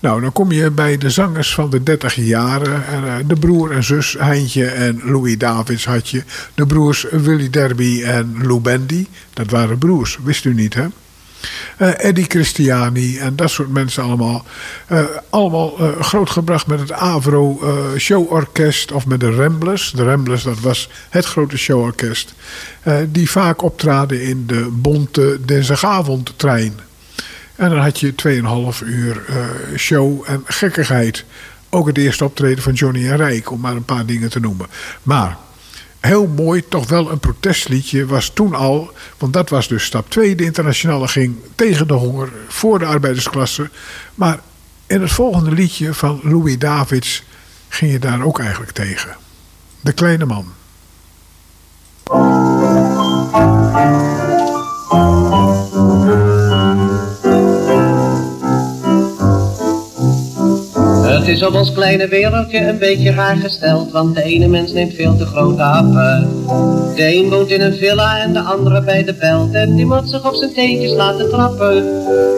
Nou, 0.00 0.20
dan 0.20 0.32
kom 0.32 0.52
je 0.52 0.70
bij 0.70 0.98
de 0.98 1.10
zangers 1.10 1.54
van 1.54 1.70
de 1.70 1.82
30 1.82 2.14
jaren. 2.14 2.86
Eh, 2.86 3.14
de 3.26 3.34
broer 3.34 3.72
en 3.72 3.84
zus 3.84 4.16
Heintje 4.18 4.66
en 4.66 5.00
Louis 5.04 5.38
Davids 5.38 5.84
had 5.84 6.08
je. 6.08 6.22
De 6.54 6.66
broers 6.66 7.06
Willy 7.10 7.50
Derby 7.50 8.02
en 8.02 8.36
Lou 8.42 8.60
Bendy. 8.60 9.06
Dat 9.32 9.50
waren 9.50 9.78
broers, 9.78 10.18
wist 10.22 10.44
u 10.44 10.54
niet, 10.54 10.74
hè? 10.74 10.86
Uh, 11.78 12.04
Eddie 12.04 12.24
Christiani 12.28 13.18
en 13.18 13.36
dat 13.36 13.50
soort 13.50 13.72
mensen 13.72 14.02
allemaal. 14.02 14.44
Allemaal 15.30 15.76
grootgebracht 16.00 16.66
met 16.66 16.80
het 16.80 16.92
Avro 16.92 17.60
Showorkest 17.98 18.92
of 18.92 19.06
met 19.06 19.20
de 19.20 19.30
Ramblers. 19.30 19.90
De 19.90 20.04
Ramblers, 20.04 20.42
dat 20.42 20.60
was 20.60 20.88
het 21.10 21.24
grote 21.24 21.56
showorkest. 21.56 22.34
die 23.08 23.30
vaak 23.30 23.62
optraden 23.62 24.22
in 24.22 24.46
de 24.46 24.68
bonte 24.72 25.38
dinsdagavondtrein. 25.44 26.74
En 27.56 27.70
dan 27.70 27.78
had 27.78 28.00
je 28.00 28.14
2,5 28.80 28.86
uur 28.86 29.24
uh, 29.30 29.36
show 29.76 30.22
en 30.26 30.42
gekkigheid. 30.44 31.24
Ook 31.70 31.86
het 31.86 31.98
eerste 31.98 32.24
optreden 32.24 32.62
van 32.62 32.72
Johnny 32.72 33.10
en 33.10 33.16
Rijk, 33.16 33.50
om 33.50 33.60
maar 33.60 33.76
een 33.76 33.84
paar 33.84 34.06
dingen 34.06 34.30
te 34.30 34.40
noemen. 34.40 34.66
Maar 35.02 35.36
heel 36.00 36.26
mooi, 36.26 36.68
toch 36.68 36.88
wel 36.88 37.10
een 37.10 37.18
protestliedje 37.18 38.06
was 38.06 38.28
toen 38.28 38.54
al. 38.54 38.90
Want 39.18 39.32
dat 39.32 39.48
was 39.48 39.68
dus 39.68 39.84
stap 39.84 40.10
2. 40.10 40.34
De 40.34 40.44
internationale 40.44 41.08
ging 41.08 41.36
tegen 41.54 41.86
de 41.86 41.94
honger 41.94 42.32
voor 42.48 42.78
de 42.78 42.84
arbeidersklasse. 42.84 43.70
Maar 44.14 44.40
in 44.86 45.00
het 45.00 45.10
volgende 45.10 45.50
liedje 45.50 45.94
van 45.94 46.20
Louis 46.22 46.58
Davids 46.58 47.22
ging 47.68 47.92
je 47.92 47.98
daar 47.98 48.22
ook 48.22 48.38
eigenlijk 48.40 48.72
tegen. 48.72 49.16
De 49.80 49.92
kleine 49.92 50.24
man. 50.24 50.54
Het 61.26 61.34
is 61.34 61.42
op 61.42 61.54
ons 61.54 61.72
kleine 61.72 62.08
wereldje 62.08 62.68
een 62.68 62.78
beetje 62.78 63.12
raar 63.12 63.36
gesteld, 63.36 63.90
want 63.90 64.14
de 64.14 64.22
ene 64.22 64.48
mens 64.48 64.72
neemt 64.72 64.94
veel 64.94 65.16
te 65.16 65.26
grote 65.26 65.62
happen. 65.62 66.28
De 66.94 67.14
een 67.14 67.30
woont 67.30 67.50
in 67.50 67.60
een 67.60 67.74
villa 67.74 68.18
en 68.18 68.32
de 68.32 68.40
andere 68.40 68.82
bij 68.82 69.04
de 69.04 69.14
belt 69.14 69.54
en 69.54 69.74
die 69.74 69.86
moet 69.86 70.10
zich 70.10 70.26
op 70.26 70.34
zijn 70.34 70.52
teentjes 70.52 70.92
laten 70.92 71.28
trappen. 71.30 71.74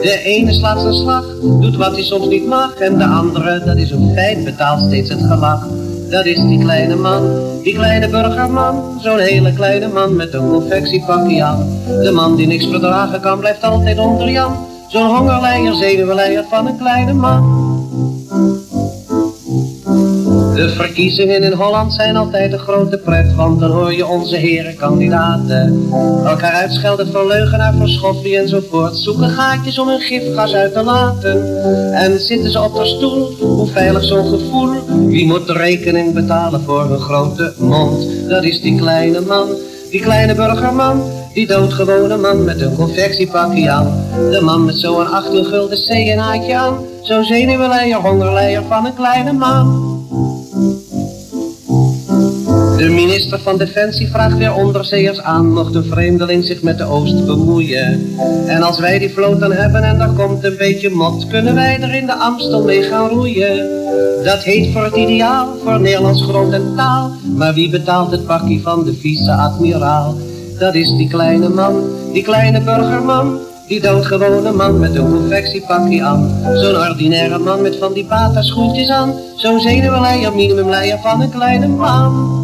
De 0.03 0.21
ene 0.25 0.53
slaat 0.53 0.81
zijn 0.81 0.95
slag, 0.95 1.25
doet 1.61 1.77
wat 1.77 1.93
hij 1.93 2.03
soms 2.03 2.27
niet 2.27 2.47
mag 2.47 2.75
en 2.75 2.99
de 2.99 3.05
andere, 3.05 3.63
dat 3.65 3.77
is 3.77 3.91
een 3.91 4.13
feit, 4.15 4.45
betaalt 4.45 4.81
steeds 4.81 5.11
het 5.11 5.23
gelach. 5.23 5.67
dat 6.11 6.27
is 6.27 6.41
die 6.41 6.59
kleine 6.59 6.97
man, 6.97 7.23
die 7.63 7.75
kleine 7.75 8.09
burgerman. 8.09 9.01
Zo'n 9.03 9.19
hele 9.19 9.53
kleine 9.53 9.89
man 9.89 10.17
met 10.17 10.35
een 10.35 10.49
confectiepakje 10.49 11.43
aan. 11.43 11.67
De 12.03 12.11
man 12.11 12.37
die 12.37 12.47
niks 12.47 12.67
verdragen 12.67 13.21
kan, 13.21 13.39
blijft 13.39 13.63
altijd 13.63 13.99
onder 13.99 14.31
Jan. 14.31 14.67
Zo'n 14.89 15.17
hongerleier, 15.17 15.75
zenuwleier 15.75 16.45
van 16.51 16.67
een 16.67 16.79
kleine 16.79 17.13
man. 17.13 17.67
De 20.59 20.69
verkiezingen 20.69 21.43
in 21.43 21.53
Holland 21.53 21.93
zijn 21.93 22.17
altijd 22.17 22.53
een 22.53 22.59
grote 22.59 22.99
pret, 22.99 23.35
want 23.35 23.61
dan 23.61 23.71
hoor 23.71 23.95
je 23.95 24.07
onze 24.07 24.37
heren 24.37 24.77
kandidaten 24.77 25.89
elkaar 26.25 26.53
uitschelden 26.53 27.13
voor 27.13 27.27
leugenaar, 27.27 27.75
voor 27.75 27.89
schoffie 27.89 28.39
enzovoort. 28.39 28.97
Zoeken 28.97 29.29
gaatjes 29.29 29.79
om 29.79 29.89
hun 29.89 30.01
gifgas 30.01 30.53
uit 30.53 30.73
te 30.73 30.83
laten. 30.83 31.63
En 31.93 32.21
zitten 32.21 32.51
ze 32.51 32.61
op 32.61 32.75
de 32.75 32.87
stoel, 32.87 33.35
hoe 33.41 33.67
veilig 33.67 34.05
zo'n 34.05 34.29
gevoel. 34.29 34.71
Wie 35.07 35.27
moet 35.27 35.47
de 35.47 35.53
rekening 35.53 36.15
betalen 36.15 36.61
voor 36.61 36.85
hun 36.89 37.01
grote 37.01 37.55
mond? 37.59 38.07
Dat 38.29 38.45
is 38.45 38.61
die 38.61 38.77
kleine 38.77 39.21
man, 39.21 39.49
die 39.91 40.01
kleine 40.01 40.35
burgerman. 40.35 41.03
Die 41.35 41.47
doodgewone 41.47 42.17
man 42.17 42.45
met 42.45 42.61
een 42.61 42.75
confectiepakje 42.75 43.71
aan. 43.71 44.05
De 44.31 44.41
man 44.41 44.65
met 44.65 44.79
zo'n 44.79 45.11
18 45.11 45.45
gulden 45.45 45.79
CNA'tje 45.79 46.57
aan. 46.57 46.75
Zo'n 47.03 47.25
zenuwleier, 47.25 47.97
hongerleier 47.97 48.63
van 48.69 48.87
een 48.87 48.95
kleine 48.95 49.33
man. 49.33 49.98
De 52.79 52.89
minister 52.89 53.41
van 53.41 53.59
Defensie 53.59 54.09
vraagt 54.09 54.37
weer 54.37 54.55
onderzeeërs 54.55 55.21
aan, 55.21 55.53
mocht 55.53 55.75
een 55.75 55.85
vreemdeling 55.85 56.45
zich 56.45 56.63
met 56.63 56.79
de 56.79 56.85
Oost 56.85 57.27
bemoeien. 57.27 58.17
En 58.47 58.63
als 58.63 58.79
wij 58.79 58.99
die 58.99 59.11
vloot 59.11 59.41
dan 59.41 59.53
hebben 59.53 59.83
en 59.83 60.01
er 60.01 60.09
komt 60.09 60.45
een 60.45 60.57
beetje 60.57 60.91
mot, 60.91 61.27
kunnen 61.27 61.55
wij 61.55 61.81
er 61.81 61.95
in 61.95 62.07
de 62.07 62.15
Amstel 62.15 62.63
mee 62.63 62.83
gaan 62.83 63.09
roeien. 63.09 63.67
Dat 64.25 64.43
heet 64.43 64.73
voor 64.73 64.85
het 64.85 64.97
ideaal, 64.97 65.49
voor 65.65 65.81
Nederlands 65.81 66.23
grond 66.23 66.53
en 66.53 66.73
taal. 66.77 67.13
Maar 67.37 67.55
wie 67.55 67.71
betaalt 67.71 68.11
het 68.11 68.27
pakje 68.27 68.61
van 68.61 68.85
de 68.85 68.95
vice-admiraal? 68.95 70.17
Dat 70.59 70.75
is 70.75 70.97
die 70.97 71.09
kleine 71.09 71.49
man, 71.49 71.83
die 72.13 72.23
kleine 72.23 72.61
burgerman. 72.61 73.39
Die 73.69 73.81
doodgewone 73.81 74.53
man 74.53 74.79
met 74.79 74.95
een 74.95 75.11
confectiepakje 75.11 76.03
aan. 76.03 76.41
Zo'n 76.55 76.77
ordinaire 76.77 77.39
man 77.39 77.63
met 77.63 77.77
van 77.77 77.93
die 77.93 78.05
bata 78.05 78.43
schoentjes 78.43 78.89
aan. 78.89 79.13
Zo'n 79.37 79.61
zenuwleier, 79.61 80.35
minimumleier 80.35 80.99
van 80.99 81.21
een 81.21 81.31
kleine 81.31 81.67
man. 81.67 82.38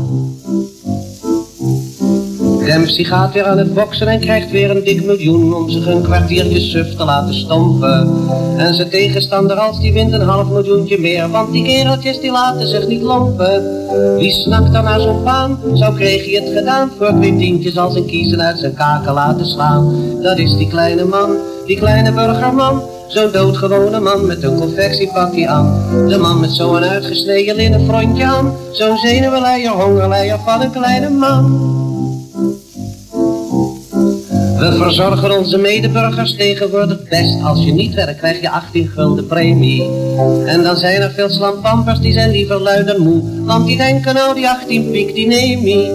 Dempsey 2.64 3.04
gaat 3.04 3.32
weer 3.32 3.44
aan 3.44 3.58
het 3.58 3.74
boksen 3.74 4.08
en 4.08 4.20
krijgt 4.20 4.50
weer 4.50 4.70
een 4.70 4.84
dik 4.84 5.04
miljoen 5.04 5.54
om 5.54 5.70
zich 5.70 5.86
een 5.86 6.02
kwartiertje 6.02 6.60
suf 6.60 6.96
te 6.96 7.04
laten 7.04 7.34
stompen. 7.34 8.28
En 8.56 8.74
zijn 8.74 8.90
tegenstander 8.90 9.56
als 9.56 9.80
die 9.80 9.92
wint 9.92 10.12
een 10.12 10.20
half 10.20 10.48
miljoentje 10.48 10.98
meer, 10.98 11.30
want 11.30 11.52
die 11.52 11.64
kereltjes 11.64 12.20
die 12.20 12.30
laten 12.30 12.68
zich 12.68 12.86
niet 12.86 13.02
lompen. 13.02 13.62
Wie 14.16 14.32
snakt 14.32 14.72
dan 14.72 14.84
naar 14.84 15.00
zo'n 15.00 15.24
baan, 15.24 15.58
zo 15.74 15.92
kreeg 15.92 16.24
hij 16.24 16.42
het 16.44 16.58
gedaan 16.58 16.90
voor 16.98 17.14
twee 17.16 17.36
tientjes 17.36 17.76
als 17.76 17.94
een 17.94 18.06
kiezen 18.06 18.40
uit 18.40 18.58
zijn 18.58 18.74
kaken 18.74 19.12
laten 19.12 19.46
slaan. 19.46 19.94
Dat 20.22 20.38
is 20.38 20.56
die 20.56 20.68
kleine 20.68 21.04
man, 21.04 21.36
die 21.66 21.78
kleine 21.78 22.12
burgerman. 22.12 22.82
Zo'n 23.08 23.32
doodgewone 23.32 24.00
man 24.00 24.26
met 24.26 24.42
een 24.42 24.58
confectiepakje 24.58 25.48
aan. 25.48 25.84
De 26.08 26.18
man 26.18 26.40
met 26.40 26.50
zo'n 26.50 26.84
uitgesneden 26.84 27.56
linnen 27.56 27.86
frontje 27.86 28.24
aan. 28.24 28.52
Zo'n 28.72 28.96
zenuwleier, 28.96 29.70
hongerleier 29.70 30.38
van 30.44 30.60
een 30.60 30.70
kleine 30.70 31.10
man. 31.10 31.83
We 34.64 34.76
verzorgen 34.76 35.38
onze 35.38 35.58
medeburgers 35.58 36.36
tegenwoordig 36.36 37.08
best. 37.08 37.42
Als 37.42 37.64
je 37.64 37.72
niet 37.72 37.94
werkt 37.94 38.18
krijg 38.18 38.40
je 38.40 38.50
18 38.50 38.88
gulden 38.88 39.26
premie. 39.26 39.90
En 40.46 40.62
dan 40.62 40.76
zijn 40.76 41.00
er 41.00 41.10
veel 41.10 41.30
slampampers 41.30 41.98
die 41.98 42.12
zijn 42.12 42.30
liever 42.30 42.60
lui 42.60 42.84
dan 42.84 43.00
moe. 43.00 43.22
Want 43.44 43.66
die 43.66 43.76
denken 43.76 44.14
nou 44.14 44.34
die 44.34 44.48
18 44.48 44.90
piek 44.90 45.14
die 45.14 45.26
neem 45.26 45.66
ik. 45.66 45.90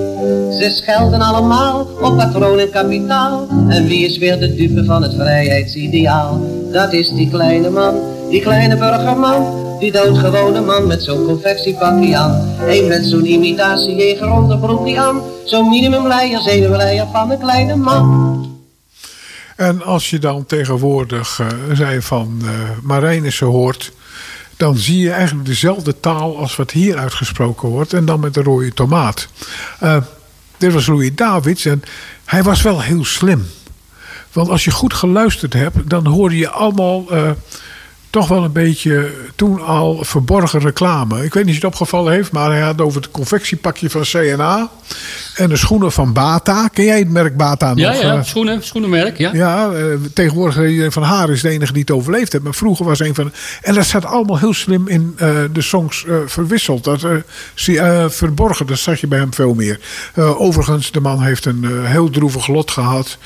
Ze 0.60 0.70
schelden 0.70 1.22
allemaal 1.22 1.88
op 2.02 2.18
patroon 2.18 2.60
en 2.60 2.70
kapitaal. 2.70 3.48
En 3.68 3.88
wie 3.88 4.06
is 4.06 4.18
weer 4.18 4.40
de 4.40 4.56
dupe 4.56 4.86
van 4.86 5.02
het 5.02 5.14
vrijheidsideaal? 5.14 6.42
Dat 6.72 6.94
is 6.94 7.10
die 7.10 7.30
kleine 7.30 7.70
man, 7.70 7.94
die 8.30 8.42
kleine 8.42 8.78
burgerman. 8.78 9.68
Die 9.80 9.92
doodgewone 9.92 10.62
man 10.62 10.88
met 10.88 11.04
zo'n 11.04 11.26
confectiepakje 11.26 12.18
aan. 12.18 12.50
Een 12.68 12.88
met 12.88 13.06
zo'n 13.06 13.26
imitatiejeger 13.26 14.32
onderbroekje 14.32 15.00
aan. 15.00 15.22
Zo'n 15.46 15.70
minimumleier, 15.70 16.40
zenuwleier 16.40 17.08
van 17.12 17.32
een 17.32 17.40
kleine 17.40 17.76
man. 17.76 18.29
En 19.60 19.84
als 19.84 20.10
je 20.10 20.20
dan 20.20 20.46
tegenwoordig 20.46 21.40
uh, 21.40 21.48
zei 21.74 22.02
van 22.02 22.40
uh, 22.44 22.50
Marijnissen 22.82 23.48
hoort, 23.48 23.92
dan 24.58 24.78
zie 24.78 25.00
je 25.00 25.12
eigenlijk 25.12 25.48
dezelfde 25.48 26.00
taal 26.00 26.38
als 26.38 26.56
wat 26.56 26.72
hier 26.72 26.98
uitgesproken 26.98 27.70
wordt. 27.70 27.94
En 27.94 28.06
dan 28.06 28.20
met 28.20 28.34
de 28.34 28.42
rode 28.42 28.74
tomaat. 28.74 29.28
Uh, 29.84 29.98
dit 30.58 30.74
was 30.74 30.88
Louis 30.88 31.16
Davids 31.16 31.66
en 31.66 31.84
hij 32.26 32.44
was 32.44 32.62
wel 32.62 32.82
heel 32.82 33.06
slim. 33.06 33.48
Want 34.32 34.50
als 34.50 34.64
je 34.64 34.72
goed 34.72 34.94
geluisterd 34.94 35.54
hebt, 35.54 35.90
dan 35.90 36.06
hoorde 36.06 36.38
je 36.38 36.50
allemaal 36.50 37.06
toch 38.10 38.28
wel 38.28 38.44
een 38.44 38.52
beetje 38.52 39.12
toen 39.36 39.62
al 39.62 40.04
verborgen 40.04 40.60
reclame. 40.60 41.24
Ik 41.24 41.34
weet 41.34 41.46
niet 41.46 41.56
of 41.56 41.62
het 41.62 41.72
opgevallen 41.72 42.14
heeft, 42.14 42.32
maar 42.32 42.52
hij 42.52 42.62
had 42.62 42.82
over 42.82 43.02
het 43.02 43.12
confectiepakje 43.12 43.90
van 43.90 44.02
CNA 44.02 44.70
en 45.36 45.50
de 45.50 45.56
schoenen 45.56 45.92
van 45.92 46.14
Bata. 46.14 46.68
Ken 46.68 46.86
jij 46.86 47.00
het 47.00 47.10
merk 47.10 47.38
Bata 47.38 47.68
nog? 47.68 47.80
Ja, 47.80 47.94
ja 47.94 48.24
schoenen, 48.24 48.64
schoenenmerk, 48.64 49.18
ja. 49.18 49.34
Ja, 49.34 49.70
uh, 49.72 49.96
tegenwoordig 50.14 50.94
van 50.94 51.04
haar 51.04 51.30
is 51.30 51.42
de 51.42 51.50
enige 51.50 51.74
die 51.74 51.82
het 51.82 51.92
overleefd 51.92 52.32
heeft. 52.32 52.44
Maar 52.44 52.54
vroeger 52.54 52.86
was 52.86 53.00
een 53.00 53.16
van... 53.16 53.32
En 53.62 53.74
dat 53.74 53.86
staat 53.86 54.06
allemaal 54.06 54.40
heel 54.40 54.54
slim 54.54 54.88
in 54.88 55.16
uh, 55.22 55.38
de 55.54 55.62
songs 55.62 56.04
uh, 56.08 56.16
verwisseld. 56.26 56.84
Dat, 56.84 57.06
verborgen, 58.08 58.68
dat 58.68 58.80
zag 58.80 59.00
je 59.00 59.08
bij 59.08 59.20
hem 59.20 59.34
veel 59.34 59.54
meer. 59.54 59.80
overigens, 60.16 60.92
de 60.92 61.00
man 61.00 61.22
heeft 61.22 61.46
een 61.46 61.86
heel 61.86 62.10
droevig 62.10 62.48
lot 62.48 62.72
gehad. 62.72 63.18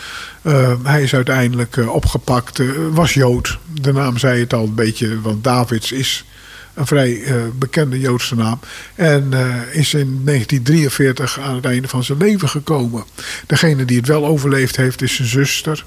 Hij 0.84 1.04
is 1.04 1.16
uiteindelijk 1.16 1.78
opgepakt. 1.88 2.62
was 2.92 3.14
Jood. 3.14 3.58
De 3.82 3.94
naam 3.94 4.18
zei 4.18 4.40
het 4.40 4.54
al 4.54 4.64
een 4.64 4.76
beetje, 4.76 5.22
want 5.22 5.44
Davids 5.44 5.92
is 5.92 6.26
een 6.74 6.86
vrij 6.88 7.24
bekende 7.58 8.00
Joodse 8.00 8.36
naam. 8.36 8.60
En 8.96 9.34
is 9.72 9.94
in 9.94 10.22
1943 10.26 11.40
aan 11.40 11.56
het 11.56 11.66
einde 11.66 11.88
van 11.88 12.04
zijn 12.04 12.18
leven 12.18 12.50
gekomen. 12.50 13.04
Degene 13.48 13.86
die 13.86 13.98
het 13.98 14.08
wel 14.08 14.26
overleefd 14.26 14.76
heeft 14.76 15.02
is 15.02 15.16
zijn 15.16 15.28
zuster. 15.28 15.86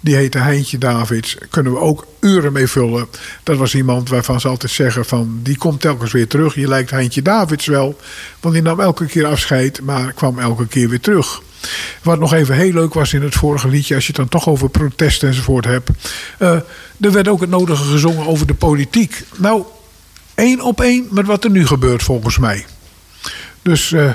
Die 0.00 0.14
heette 0.14 0.38
Heintje 0.38 0.78
Davids. 0.78 1.36
Kunnen 1.50 1.72
we 1.72 1.78
ook 1.78 2.06
uren 2.20 2.52
mee 2.52 2.66
vullen. 2.66 3.06
Dat 3.42 3.56
was 3.56 3.74
iemand 3.74 4.08
waarvan 4.08 4.40
ze 4.40 4.48
altijd 4.48 4.72
zeggen 4.72 5.04
van... 5.04 5.40
die 5.42 5.58
komt 5.58 5.80
telkens 5.80 6.12
weer 6.12 6.28
terug. 6.28 6.54
Je 6.54 6.68
lijkt 6.68 6.90
Heintje 6.90 7.22
Davids 7.22 7.66
wel. 7.66 7.98
Want 8.40 8.54
die 8.54 8.62
nam 8.62 8.80
elke 8.80 9.06
keer 9.06 9.26
afscheid, 9.26 9.80
maar 9.82 10.12
kwam 10.12 10.38
elke 10.38 10.66
keer 10.66 10.88
weer 10.88 11.00
terug. 11.00 11.42
Wat 12.02 12.18
nog 12.18 12.32
even 12.32 12.54
heel 12.54 12.72
leuk 12.72 12.94
was 12.94 13.12
in 13.12 13.22
het 13.22 13.34
vorige 13.34 13.68
liedje, 13.68 13.94
als 13.94 14.06
je 14.06 14.12
het 14.12 14.20
dan 14.20 14.40
toch 14.40 14.48
over 14.48 14.68
protest 14.68 15.22
enzovoort 15.22 15.64
hebt. 15.64 15.90
Uh, 16.38 16.50
er 17.00 17.12
werd 17.12 17.28
ook 17.28 17.40
het 17.40 17.50
nodige 17.50 17.84
gezongen 17.84 18.26
over 18.26 18.46
de 18.46 18.54
politiek. 18.54 19.22
Nou, 19.36 19.62
één 20.34 20.60
op 20.60 20.80
één 20.80 21.06
met 21.10 21.26
wat 21.26 21.44
er 21.44 21.50
nu 21.50 21.66
gebeurt 21.66 22.02
volgens 22.02 22.38
mij. 22.38 22.66
Dus 23.62 23.90
uh, 23.90 24.10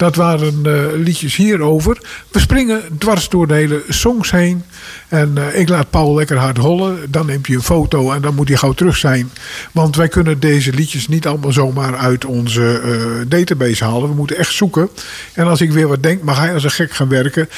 dat 0.00 0.16
waren 0.16 0.62
uh, 0.66 0.82
liedjes 0.94 1.36
hierover. 1.36 1.98
We 2.30 2.38
springen 2.38 2.82
dwars 2.98 3.28
door 3.28 3.46
de 3.46 3.54
hele 3.54 3.82
songs 3.88 4.30
heen. 4.30 4.64
En 5.08 5.34
uh, 5.38 5.58
ik 5.58 5.68
laat 5.68 5.90
Paul 5.90 6.14
lekker 6.14 6.36
hard 6.36 6.56
hollen. 6.56 7.10
Dan 7.10 7.26
neemt 7.26 7.46
hij 7.46 7.56
een 7.56 7.62
foto 7.62 8.12
en 8.12 8.22
dan 8.22 8.34
moet 8.34 8.48
hij 8.48 8.56
gauw 8.56 8.72
terug 8.72 8.96
zijn. 8.96 9.30
Want 9.72 9.96
wij 9.96 10.08
kunnen 10.08 10.40
deze 10.40 10.72
liedjes 10.72 11.08
niet 11.08 11.26
allemaal 11.26 11.52
zomaar 11.52 11.96
uit 11.96 12.24
onze 12.24 12.80
database 13.28 13.84
halen. 13.84 14.08
We 14.08 14.14
moeten 14.14 14.36
echt 14.36 14.54
zoeken. 14.54 14.88
En 15.32 15.46
als 15.46 15.60
ik 15.60 15.72
weer 15.72 15.88
wat 15.88 16.02
denk, 16.02 16.22
mag 16.22 16.38
hij 16.38 16.54
als 16.54 16.64
een 16.64 16.70
gek 16.70 16.92
gaan 16.92 17.08
werken. 17.08 17.48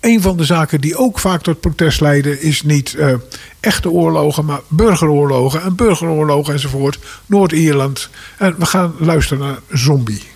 Een 0.00 0.22
van 0.22 0.36
de 0.36 0.44
zaken 0.44 0.80
die 0.80 0.96
ook 0.96 1.18
vaak 1.18 1.42
tot 1.42 1.60
protest 1.60 2.00
leiden 2.00 2.42
is 2.42 2.62
niet 2.62 2.96
echte 3.60 3.90
oorlogen, 3.90 4.44
maar 4.44 4.60
burgeroorlogen 4.68 5.62
en 5.62 5.74
burgeroorlogen 5.74 6.52
enzovoort. 6.52 6.98
Noord-Ierland. 7.26 8.08
En 8.38 8.54
we 8.58 8.66
gaan 8.66 8.94
luisteren 8.98 9.46
naar 9.46 9.58
Zombie. 9.68 10.31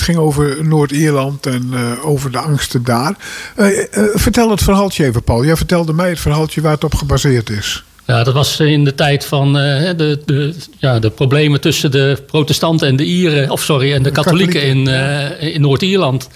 Dit 0.00 0.08
ging 0.08 0.18
over 0.18 0.64
Noord-Ierland 0.64 1.46
en 1.46 1.70
uh, 1.72 2.06
over 2.06 2.32
de 2.32 2.38
angsten 2.38 2.84
daar. 2.84 3.16
Uh, 3.56 3.66
vertel 4.14 4.50
het 4.50 4.62
verhaaltje 4.62 5.04
even, 5.04 5.22
Paul. 5.22 5.44
Jij 5.44 5.56
vertelde 5.56 5.92
mij 5.92 6.08
het 6.08 6.20
verhaaltje 6.20 6.60
waar 6.60 6.72
het 6.72 6.84
op 6.84 6.94
gebaseerd 6.94 7.50
is. 7.50 7.82
Ja, 8.06 8.24
dat 8.24 8.34
was 8.34 8.60
in 8.60 8.84
de 8.84 8.94
tijd 8.94 9.24
van 9.24 9.52
de, 9.52 10.22
de, 10.26 10.54
ja, 10.78 10.98
de 10.98 11.10
problemen 11.10 11.60
tussen 11.60 11.90
de 11.90 12.22
protestanten 12.26 12.88
en 12.88 12.96
de 12.96 13.04
Ieren, 13.04 13.50
of 13.50 13.62
sorry, 13.62 13.92
en 13.92 14.02
de 14.02 14.10
katholieken, 14.10 14.60
katholieken. 14.60 15.40
in, 15.40 15.52
in 15.52 15.60
Noord-Ierland. 15.60 16.28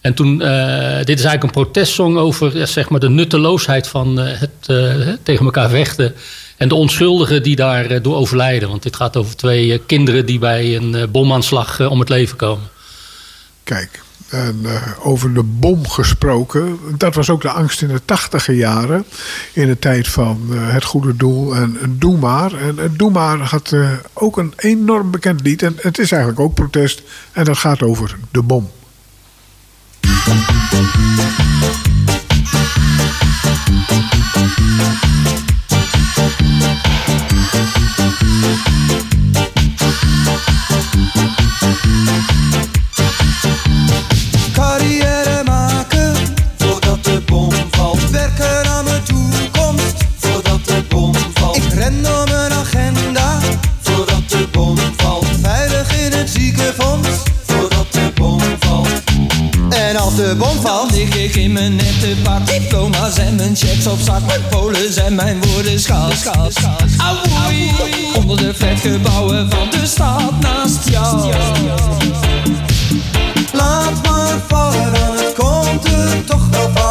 En 0.00 0.14
toen, 0.14 0.38
dit 0.38 1.18
is 1.18 1.24
eigenlijk 1.24 1.42
een 1.42 1.62
protestsong 1.62 2.16
over 2.16 2.66
zeg 2.68 2.88
maar, 2.88 3.00
de 3.00 3.10
nutteloosheid 3.10 3.88
van 3.88 4.16
het 4.18 4.64
tegen 5.22 5.44
elkaar 5.44 5.68
vechten. 5.68 6.14
En 6.56 6.68
de 6.68 6.74
onschuldigen 6.74 7.42
die 7.42 7.56
daar 7.56 8.02
door 8.02 8.16
overlijden. 8.16 8.68
Want 8.68 8.82
dit 8.82 8.96
gaat 8.96 9.16
over 9.16 9.36
twee 9.36 9.78
kinderen 9.78 10.26
die 10.26 10.38
bij 10.38 10.76
een 10.76 11.10
bomaanslag 11.10 11.88
om 11.88 12.00
het 12.00 12.08
leven 12.08 12.36
komen. 12.36 12.74
Kijk, 13.66 14.02
en 14.28 14.60
uh, 14.62 14.82
over 15.02 15.34
de 15.34 15.42
bom 15.42 15.88
gesproken. 15.88 16.78
Dat 16.98 17.14
was 17.14 17.30
ook 17.30 17.42
de 17.42 17.50
angst 17.50 17.82
in 17.82 17.88
de 17.88 18.00
tachtige 18.04 18.56
jaren. 18.56 19.04
In 19.52 19.66
de 19.66 19.78
tijd 19.78 20.08
van 20.08 20.46
uh, 20.50 20.72
Het 20.72 20.84
Goede 20.84 21.16
Doel 21.16 21.54
en 21.54 21.96
Doe 21.98 22.18
Maar. 22.18 22.52
En 22.54 22.94
Doe 22.96 23.10
Maar 23.10 23.38
had 23.38 23.74
ook 24.12 24.36
een 24.36 24.52
enorm 24.56 25.10
bekend 25.10 25.40
lied. 25.40 25.62
En 25.62 25.76
het 25.80 25.98
is 25.98 26.10
eigenlijk 26.12 26.40
ook 26.40 26.54
protest. 26.54 27.02
En 27.32 27.44
dat 27.44 27.58
gaat 27.58 27.82
over 27.82 28.16
de 28.30 28.42
bom. 28.42 28.70
De 60.28 60.34
bom 60.34 60.60
valt, 60.60 60.90
lig 60.94 61.16
ik 61.16 61.36
in 61.36 61.52
mijn 61.52 61.76
nette 61.76 62.16
pak. 62.22 62.46
Diploma's 62.46 63.16
en 63.16 63.34
mijn 63.34 63.56
checks 63.56 63.86
op 63.86 63.98
zak. 64.00 64.26
Mijn 64.26 64.40
polen 64.50 64.92
zijn 64.92 65.14
mijn 65.14 65.42
woorden 65.42 65.80
schaal, 65.80 66.10
schaal, 66.10 66.50
schaal. 66.50 66.76
Auwoei, 66.98 67.70
onder 68.16 68.36
de 68.36 68.54
flatgebouwen 68.54 69.50
van 69.50 69.70
de 69.70 69.86
stad 69.86 70.40
naast 70.40 70.88
jou. 70.88 71.32
Laat 73.52 74.02
maar 74.02 74.38
vallen, 74.48 74.92
het 74.92 75.32
komt 75.34 75.84
er 75.84 76.24
toch 76.24 76.48
wel 76.50 76.70
van. 76.74 76.85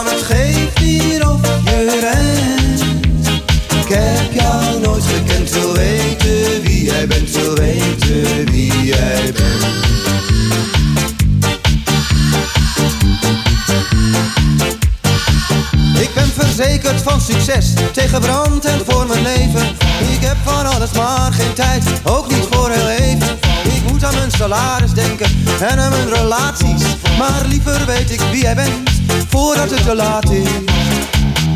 Verzekerd 16.86 17.12
van 17.12 17.22
succes, 17.22 17.74
tegen 17.92 18.20
brand 18.20 18.66
en 18.66 18.82
voor 18.88 19.08
mijn 19.08 19.22
leven. 19.22 19.68
Ik 20.14 20.22
heb 20.22 20.38
van 20.44 20.66
alles 20.66 20.92
maar 20.92 21.34
geen 21.34 21.54
tijd, 21.54 21.84
ook 22.04 22.32
niet 22.32 22.48
voor 22.52 22.70
heel 22.70 22.90
even. 22.90 23.40
Ik 23.64 23.92
moet 23.92 24.04
aan 24.04 24.14
mijn 24.14 24.32
salaris 24.32 24.92
denken 24.92 25.28
en 25.60 25.80
aan 25.80 25.90
mijn 25.90 26.14
relaties. 26.14 26.84
Maar 27.18 27.42
liever 27.48 27.86
weet 27.86 28.12
ik 28.12 28.22
wie 28.32 28.42
jij 28.42 28.56
bent, 28.56 28.90
voordat 29.30 29.70
het 29.70 29.84
te 29.84 29.96
laat 29.96 30.30
is. 30.30 30.48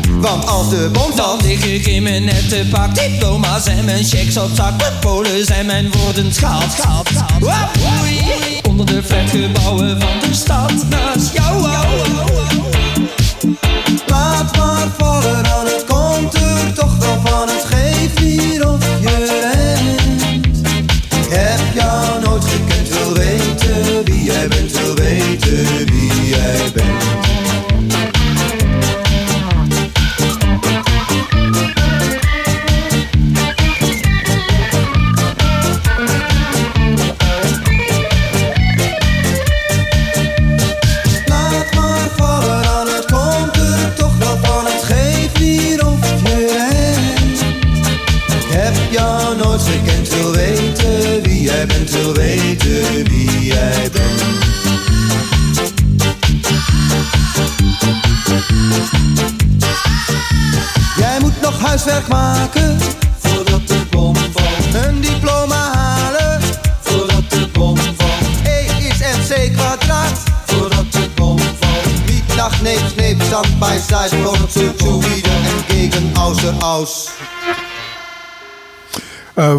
Want 0.08 0.46
als 0.46 0.68
de 0.68 0.88
bom 0.92 1.12
valt, 1.16 1.42
lig 1.42 1.64
ik 1.64 1.86
in 1.86 2.02
mijn 2.02 2.24
nette 2.24 2.66
pak. 2.70 2.94
Diploma's 2.94 3.66
en 3.66 3.84
mijn 3.84 4.04
checks 4.04 4.36
op 4.36 4.50
zak. 4.54 4.76
Mijn 4.76 4.98
polen 5.00 5.44
zijn 5.44 5.66
mijn 5.66 5.92
woorden 5.92 6.32
schaald, 6.32 6.72
schaald, 6.78 7.08
schaald. 7.08 8.68
Onder 8.68 8.86
de 8.86 9.02
flatgebouwen 9.02 10.00
van 10.00 10.28
de 10.28 10.34
stad 10.34 10.72
naast 10.88 11.32
jou. 11.32 11.60
Laat 11.60 11.86
maar 12.14 12.39
vallen, 14.88 15.42
dan 15.42 15.64
het 15.64 15.69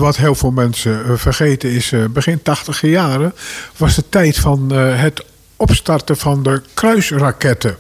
wat 0.01 0.17
heel 0.17 0.35
veel 0.35 0.51
mensen 0.51 1.05
uh, 1.07 1.11
vergeten 1.15 1.71
is, 1.71 1.91
uh, 1.91 2.05
begin 2.05 2.41
80 2.41 2.81
jaren 2.81 3.33
was 3.77 3.95
de 3.95 4.03
tijd 4.09 4.37
van 4.37 4.71
het 4.73 5.23
opstarten 5.55 6.17
van 6.17 6.43
de 6.43 6.61
kruisraketten. 6.73 7.77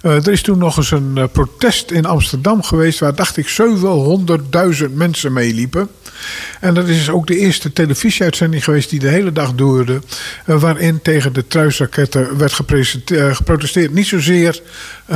er 0.00 0.30
is 0.30 0.42
toen 0.42 0.58
nog 0.58 0.76
eens 0.76 0.90
een 0.90 1.28
protest 1.32 1.90
in 1.90 2.04
Amsterdam 2.04 2.62
geweest 2.62 2.98
waar, 2.98 3.14
dacht 3.14 3.36
ik, 3.36 3.48
700.000 4.80 4.94
mensen 4.94 5.32
meeliepen. 5.32 5.88
En 6.60 6.74
dat 6.74 6.88
is 6.88 7.10
ook 7.10 7.26
de 7.26 7.38
eerste 7.38 7.72
televisieuitzending 7.72 8.64
geweest 8.64 8.90
die 8.90 8.98
de 8.98 9.08
hele 9.08 9.32
dag 9.32 9.54
duurde. 9.54 10.00
waarin 10.44 11.02
tegen 11.02 11.32
de 11.32 11.42
kruisraketten 11.42 12.38
werd 12.38 12.52
geprotesteerd. 13.32 13.94
Niet 13.94 14.06
zozeer 14.06 14.62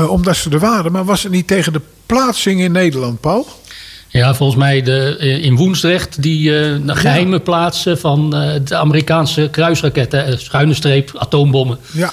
omdat 0.08 0.36
ze 0.36 0.50
er 0.50 0.58
waren, 0.58 0.92
maar 0.92 1.04
was 1.04 1.22
het 1.22 1.32
niet 1.32 1.46
tegen 1.46 1.72
de 1.72 1.80
plaatsing 2.06 2.60
in 2.60 2.72
Nederland, 2.72 3.20
Paul? 3.20 3.46
Ja, 4.08 4.34
volgens 4.34 4.58
mij 4.58 4.82
de, 4.82 5.16
in 5.42 5.56
Woensdrecht 5.56 6.22
die 6.22 6.50
uh, 6.50 6.76
geheime 6.86 7.36
ja. 7.36 7.38
plaatsen 7.38 7.98
van 7.98 8.42
uh, 8.42 8.54
de 8.64 8.76
Amerikaanse 8.76 9.48
kruisraketten, 9.50 10.40
schuine 10.40 10.74
streep, 10.74 11.12
atoombommen. 11.16 11.78
Ja. 11.90 12.12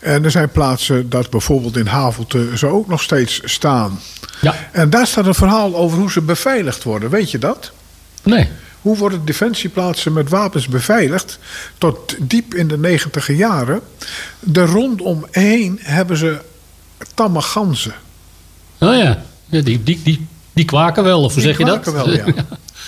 En 0.00 0.24
er 0.24 0.30
zijn 0.30 0.50
plaatsen 0.50 1.10
dat 1.10 1.30
bijvoorbeeld 1.30 1.76
in 1.76 1.86
Havelte 1.86 2.50
ze 2.56 2.66
ook 2.66 2.88
nog 2.88 3.02
steeds 3.02 3.40
staan. 3.44 4.00
Ja. 4.40 4.54
En 4.72 4.90
daar 4.90 5.06
staat 5.06 5.26
een 5.26 5.34
verhaal 5.34 5.76
over 5.76 5.98
hoe 5.98 6.10
ze 6.10 6.20
beveiligd 6.20 6.82
worden. 6.82 7.10
Weet 7.10 7.30
je 7.30 7.38
dat? 7.38 7.72
Nee. 8.22 8.48
Hoe 8.80 8.96
worden 8.96 9.24
defensieplaatsen 9.24 10.12
met 10.12 10.28
wapens 10.28 10.68
beveiligd? 10.68 11.38
Tot 11.78 12.16
diep 12.18 12.54
in 12.54 12.68
de 12.68 12.78
negentiger 12.78 13.34
jaren. 13.34 13.80
Er 14.52 14.66
rondomheen 14.66 15.78
hebben 15.82 16.16
ze 16.16 16.40
tamme 17.14 17.40
ganzen. 17.40 17.94
Oh 18.78 18.96
ja, 18.96 19.22
ja 19.48 19.60
die, 19.60 19.82
die, 19.82 20.00
die 20.02 20.26
die 20.52 20.64
kwaken 20.64 21.04
wel, 21.04 21.22
of 21.22 21.32
hoe 21.32 21.42
zeg 21.42 21.58
je 21.58 21.64
dat? 21.64 21.84
Wel, 21.84 22.10
ja. 22.14 22.24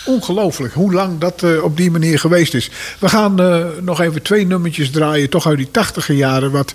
Ongelooflijk 0.04 0.74
hoe 0.74 0.92
lang 0.92 1.18
dat 1.18 1.42
uh, 1.42 1.62
op 1.62 1.76
die 1.76 1.90
manier 1.90 2.18
geweest 2.18 2.54
is. 2.54 2.70
We 2.98 3.08
gaan 3.08 3.40
uh, 3.40 3.64
nog 3.80 4.00
even 4.00 4.22
twee 4.22 4.46
nummertjes 4.46 4.90
draaien, 4.90 5.30
toch 5.30 5.46
uit 5.46 5.56
die 5.56 5.70
tachtige 5.70 6.16
jaren. 6.16 6.50
Wat 6.50 6.74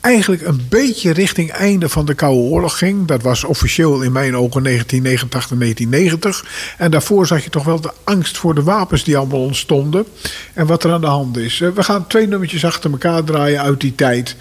eigenlijk 0.00 0.46
een 0.46 0.66
beetje 0.68 1.12
richting 1.12 1.50
einde 1.50 1.88
van 1.88 2.06
de 2.06 2.14
Koude 2.14 2.40
Oorlog 2.40 2.78
ging. 2.78 3.06
Dat 3.06 3.22
was 3.22 3.44
officieel 3.44 4.02
in 4.02 4.12
mijn 4.12 4.36
ogen 4.36 4.62
1989, 4.62 5.58
1990. 5.58 6.74
En 6.78 6.90
daarvoor 6.90 7.26
zag 7.26 7.44
je 7.44 7.50
toch 7.50 7.64
wel 7.64 7.80
de 7.80 7.92
angst 8.04 8.36
voor 8.38 8.54
de 8.54 8.62
wapens 8.62 9.04
die 9.04 9.16
allemaal 9.16 9.42
ontstonden. 9.42 10.06
En 10.54 10.66
wat 10.66 10.84
er 10.84 10.92
aan 10.92 11.00
de 11.00 11.06
hand 11.06 11.36
is. 11.36 11.60
Uh, 11.60 11.70
we 11.70 11.82
gaan 11.82 12.06
twee 12.06 12.26
nummertjes 12.26 12.64
achter 12.64 12.90
elkaar 12.90 13.24
draaien 13.24 13.60
uit 13.60 13.80
die 13.80 13.94
tijd. 13.94 14.36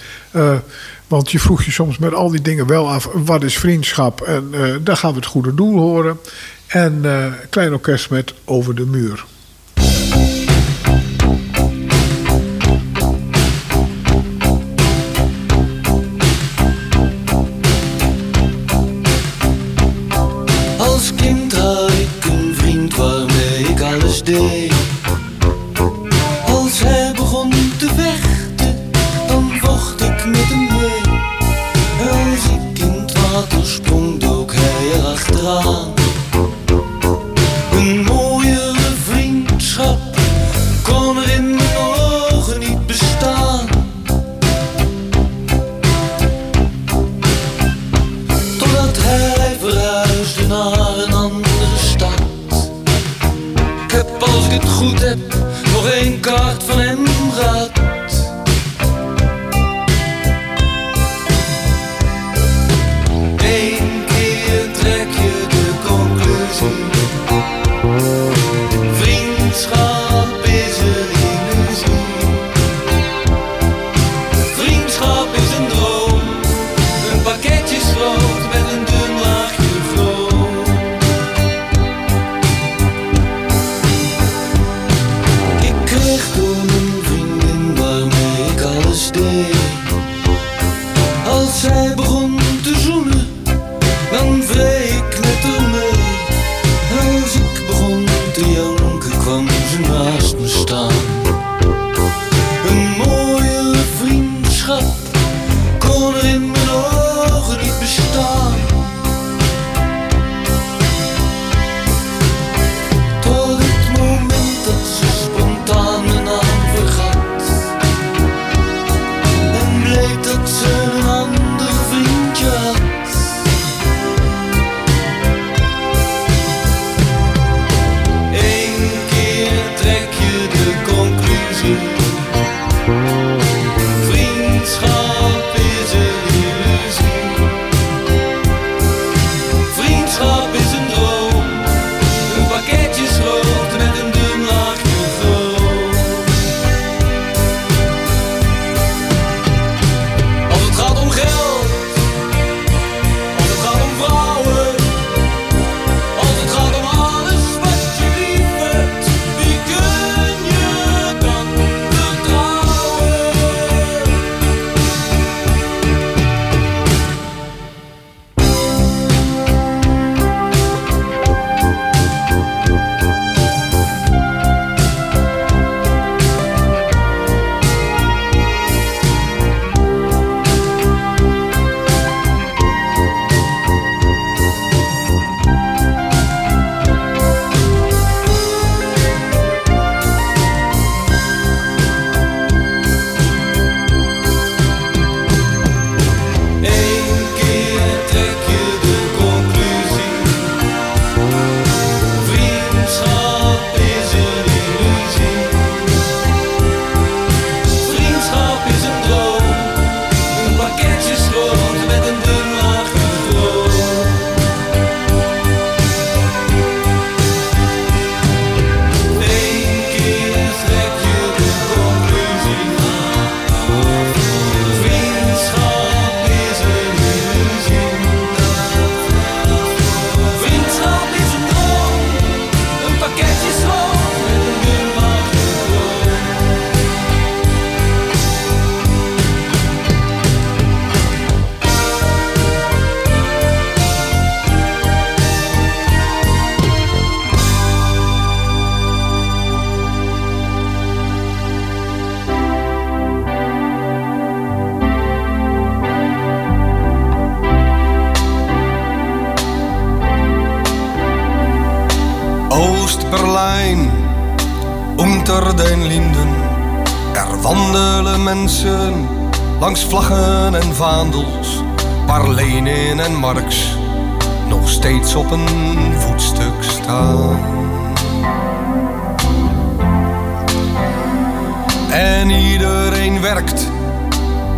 Want 1.08 1.32
je 1.32 1.40
vroeg 1.40 1.64
je 1.64 1.72
soms 1.72 1.98
met 1.98 2.14
al 2.14 2.30
die 2.30 2.42
dingen 2.42 2.68
wel 2.68 2.90
af, 2.90 3.10
wat 3.14 3.44
is 3.44 3.58
vriendschap? 3.58 4.22
En 4.22 4.50
eh, 4.52 4.76
daar 4.82 4.98
gaan 4.98 5.10
we 5.12 5.16
het 5.16 5.26
goede 5.26 5.54
doel 5.54 5.80
horen. 5.80 6.20
En 6.68 7.02
uh, 7.06 7.26
klein 7.50 7.74
orkest 7.74 8.10
met 8.10 8.34
Over 8.46 8.76
de 8.76 8.86
Muur. 8.86 9.26
Als 20.78 21.14
kind 21.16 21.54
had 21.54 21.92
ik 21.92 22.26
een 22.26 22.56
vriend 22.56 22.96
waarmee 22.96 23.60
ik 23.68 23.82
alles 23.82 24.24
deed. 24.24 24.67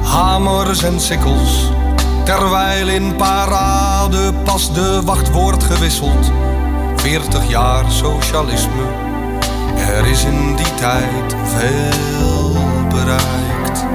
hamers 0.03 0.84
en 0.84 0.99
sikkels. 0.99 1.71
Terwijl 2.23 2.88
in 2.88 3.15
parade 3.15 4.34
pas 4.43 4.73
de 4.73 5.01
wachtwoord 5.05 5.63
gewisseld. 5.63 6.32
40 6.95 7.49
jaar 7.49 7.91
socialisme, 7.91 8.84
er 9.77 10.07
is 10.07 10.23
in 10.23 10.55
die 10.55 10.73
tijd 10.75 11.36
veel 11.43 12.53
bereikt. 12.89 13.86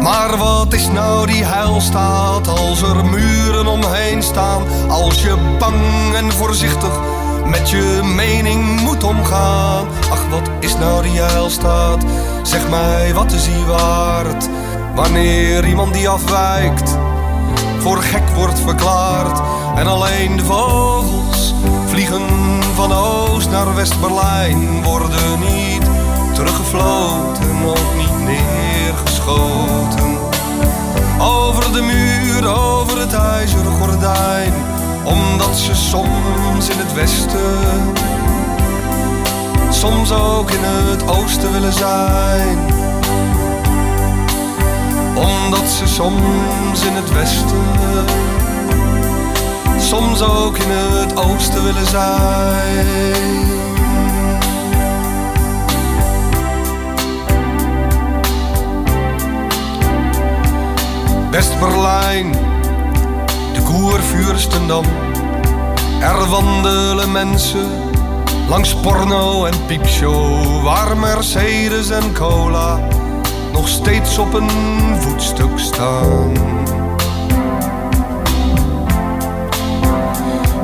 Maar 0.00 0.36
wat 0.36 0.72
is 0.72 0.88
nou 0.88 1.26
die 1.26 1.44
heilstaat 1.44 2.48
als 2.48 2.82
er 2.82 3.04
muren 3.04 3.66
omheen 3.66 4.22
staan? 4.22 4.62
Als 4.88 5.22
je 5.22 5.36
bang 5.58 6.14
en 6.14 6.32
voorzichtig 6.32 7.13
met 7.46 7.70
je 7.70 8.00
mening 8.14 8.80
moet 8.80 9.04
omgaan. 9.04 9.86
Ach, 10.10 10.28
wat 10.30 10.50
is 10.60 10.76
nou 10.76 11.02
die 11.02 11.20
heilstaat? 11.20 12.04
Zeg 12.42 12.68
mij, 12.68 13.14
wat 13.14 13.32
is 13.32 13.44
die 13.44 13.64
waard? 13.64 14.48
Wanneer 14.94 15.66
iemand 15.66 15.94
die 15.94 16.08
afwijkt, 16.08 16.98
voor 17.78 17.96
gek 17.96 18.28
wordt 18.28 18.60
verklaard. 18.60 19.40
En 19.76 19.86
alleen 19.86 20.36
de 20.36 20.44
vogels 20.44 21.54
vliegen 21.86 22.22
van 22.74 22.92
oost 22.92 23.50
naar 23.50 23.74
West-Berlijn, 23.74 24.82
worden 24.82 25.38
niet 25.40 25.88
teruggefloten, 26.34 27.64
ook 27.66 27.94
niet 27.96 28.20
neergeschoten. 28.20 30.18
Over 31.20 31.72
de 31.72 31.82
muur, 31.82 32.48
over 32.56 32.98
het 32.98 33.12
ijzeren 33.12 33.72
gordijn 33.72 34.73
omdat 35.04 35.56
ze 35.56 35.74
soms 35.74 36.68
in 36.68 36.78
het 36.78 36.94
westen, 36.94 37.92
soms 39.70 40.12
ook 40.12 40.50
in 40.50 40.62
het 40.62 41.08
oosten 41.08 41.52
willen 41.52 41.72
zijn. 41.72 42.58
Omdat 45.14 45.68
ze 45.68 45.86
soms 45.86 46.84
in 46.84 46.92
het 46.92 47.12
westen, 47.12 48.04
soms 49.78 50.22
ook 50.22 50.58
in 50.58 50.70
het 50.70 51.16
oosten 51.16 51.64
willen 51.64 51.86
zijn. 51.86 53.52
West-Berlijn, 61.30 62.34
Koervuurstendam. 63.74 64.84
Er 66.00 66.28
wandelen 66.28 67.12
mensen 67.12 67.70
langs 68.48 68.74
porno 68.74 69.44
en 69.44 69.66
piepshow, 69.66 70.62
waar 70.62 70.96
Mercedes 70.96 71.90
en 71.90 72.12
cola 72.12 72.78
nog 73.52 73.68
steeds 73.68 74.18
op 74.18 74.34
een 74.34 74.50
voetstuk 75.00 75.58
staan. 75.58 76.32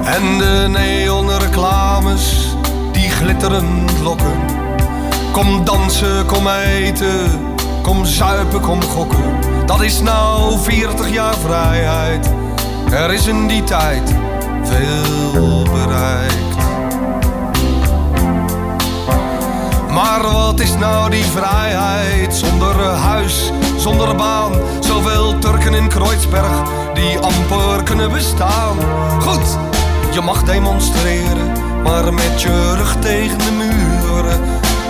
En 0.04 0.38
de 0.38 0.66
neonreclames 0.68 2.54
die 2.92 3.10
glitterend 3.10 4.00
lokken. 4.02 4.38
Kom 5.32 5.64
dansen, 5.64 6.26
kom 6.26 6.48
eten, 6.48 7.30
kom 7.82 8.04
zuipen, 8.04 8.60
kom 8.60 8.82
gokken. 8.82 9.38
Dat 9.66 9.82
is 9.82 10.00
nou 10.00 10.58
40 10.58 11.12
jaar 11.12 11.34
vrijheid. 11.34 12.39
Er 12.90 13.12
is 13.12 13.26
in 13.26 13.46
die 13.46 13.64
tijd 13.64 14.14
veel 14.62 15.62
bereikt. 15.62 16.56
Maar 19.90 20.22
wat 20.32 20.60
is 20.60 20.74
nou 20.74 21.10
die 21.10 21.24
vrijheid 21.24 22.34
zonder 22.34 22.84
huis, 22.84 23.52
zonder 23.76 24.16
baan? 24.16 24.52
Zoveel 24.80 25.38
Turken 25.38 25.74
in 25.74 25.88
Kreuzberg 25.88 26.62
die 26.94 27.18
amper 27.18 27.82
kunnen 27.84 28.12
bestaan. 28.12 28.76
Goed, 29.20 29.58
je 30.12 30.20
mag 30.20 30.42
demonstreren, 30.42 31.52
maar 31.82 32.14
met 32.14 32.42
je 32.42 32.74
rug 32.76 32.96
tegen 33.00 33.38
de 33.38 33.52
muren. 33.52 34.40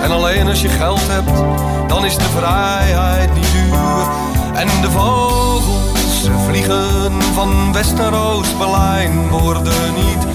En 0.03 0.11
alleen 0.11 0.49
als 0.49 0.63
je 0.63 0.69
geld 0.69 1.07
hebt, 1.09 1.43
dan 1.89 2.05
is 2.05 2.17
de 2.17 2.29
vrijheid 2.39 3.35
niet 3.35 3.53
duur. 3.53 3.79
En 4.55 4.67
de 4.81 4.91
vogels 4.91 6.00
ze 6.21 6.39
vliegen 6.39 7.23
van 7.35 7.73
West 7.73 7.95
naar 7.95 8.15
Oost-Berlijn 8.15 9.29
worden 9.29 9.95
niet 9.95 10.27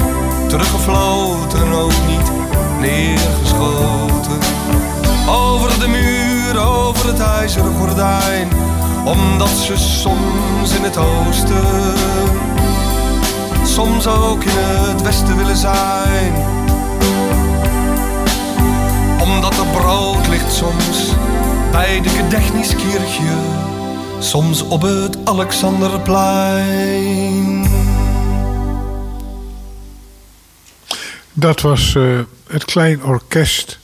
teruggefloten, 0.50 1.72
ook 1.72 2.08
niet 2.08 2.32
neergeschoten. 2.80 4.40
Over 5.30 5.80
de 5.80 5.88
muur, 5.88 6.60
over 6.60 7.08
het 7.08 7.20
ijzeren 7.20 7.76
gordijn, 7.76 8.48
omdat 9.06 9.50
ze 9.50 9.78
soms 9.78 10.76
in 10.78 10.84
het 10.84 10.98
oosten, 10.98 11.94
soms 13.64 14.08
ook 14.08 14.44
in 14.44 14.58
het 14.58 15.02
westen 15.02 15.38
willen 15.38 15.58
zijn. 15.58 16.34
Omdat 19.22 19.58
er 19.58 19.82
brood 19.82 20.28
ligt 20.28 20.54
soms 20.54 21.14
bij 21.72 22.02
de 22.02 22.10
Gedächtniskirche 22.10 23.74
soms 24.20 24.62
op 24.62 24.82
het 24.82 25.18
Alexanderplein. 25.24 27.68
Dat 31.34 31.62
was 31.62 31.96
eh, 31.96 32.20
het 32.48 32.66
Klein 32.66 33.04
Orkest 33.04 33.80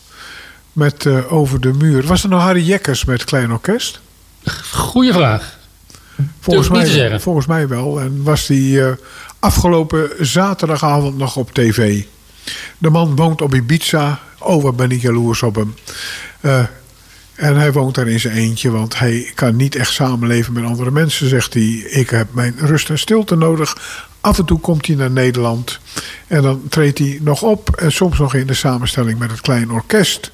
met 0.74 1.06
eh, 1.06 1.34
Over 1.34 1.62
de 1.62 1.74
Muur. 1.74 2.08
Was 2.08 2.24
er 2.24 2.30
nou 2.30 2.42
Harry 2.42 2.64
Jekkers 2.64 3.06
met 3.06 3.24
Klein 3.24 3.52
Orkest? 3.52 4.00
Goeie 4.72 5.14
vraag. 5.14 5.60
Volgens 6.40 6.70
mij, 6.70 6.86
zeggen. 6.86 7.22
volgens 7.22 7.46
mij 7.46 7.68
wel. 7.68 8.00
En 8.00 8.24
was 8.24 8.48
die 8.48 8.86
eh, 8.86 8.92
afgelopen 9.40 10.10
zaterdagavond 10.20 11.18
nog 11.18 11.36
op 11.36 11.54
tv. 11.54 12.04
De 12.78 12.90
man 12.90 13.16
woont 13.16 13.42
op 13.42 13.54
Ibiza. 13.54 14.20
Oh, 14.40 14.64
wat 14.64 14.76
ben 14.76 14.92
ik 14.92 15.02
jaloers 15.02 15.44
op 15.44 15.56
hem. 15.56 15.76
En 17.36 17.56
hij 17.56 17.72
woont 17.72 17.96
daar 17.96 18.08
in 18.08 18.20
zijn 18.20 18.36
eentje, 18.36 18.72
want 18.72 19.00
hij 19.00 19.32
kan 19.36 19.56
niet 19.56 19.76
echt 19.76 19.92
samenleven 19.92 20.54
met 20.54 20.64
andere 20.64 20.92
mensen, 20.92 21.30
zegt 21.30 21.54
hij. 21.54 21.64
Ik 21.74 22.10
heb 22.10 22.34
mijn 22.34 22.56
rust 22.58 22.90
en 22.90 23.00
stilte 23.00 23.36
nodig. 23.36 23.78
Af 24.22 24.38
en 24.38 24.46
toe 24.46 24.60
komt 24.60 24.88
hij 24.88 24.96
naar 24.96 25.12
Nederland 25.12 25.80
en 26.28 26.42
dan 26.42 26.62
treedt 26.70 26.98
hij 26.98 27.20
nog 27.22 27.42
op. 27.42 27.76
En 27.76 27.92
soms 27.92 28.20
nog 28.20 28.34
in 28.34 28.48
de 28.48 28.54
samenstelling 28.54 29.20
met 29.20 29.32
het 29.32 29.42
klein 29.42 29.72
orkest. 29.72 30.32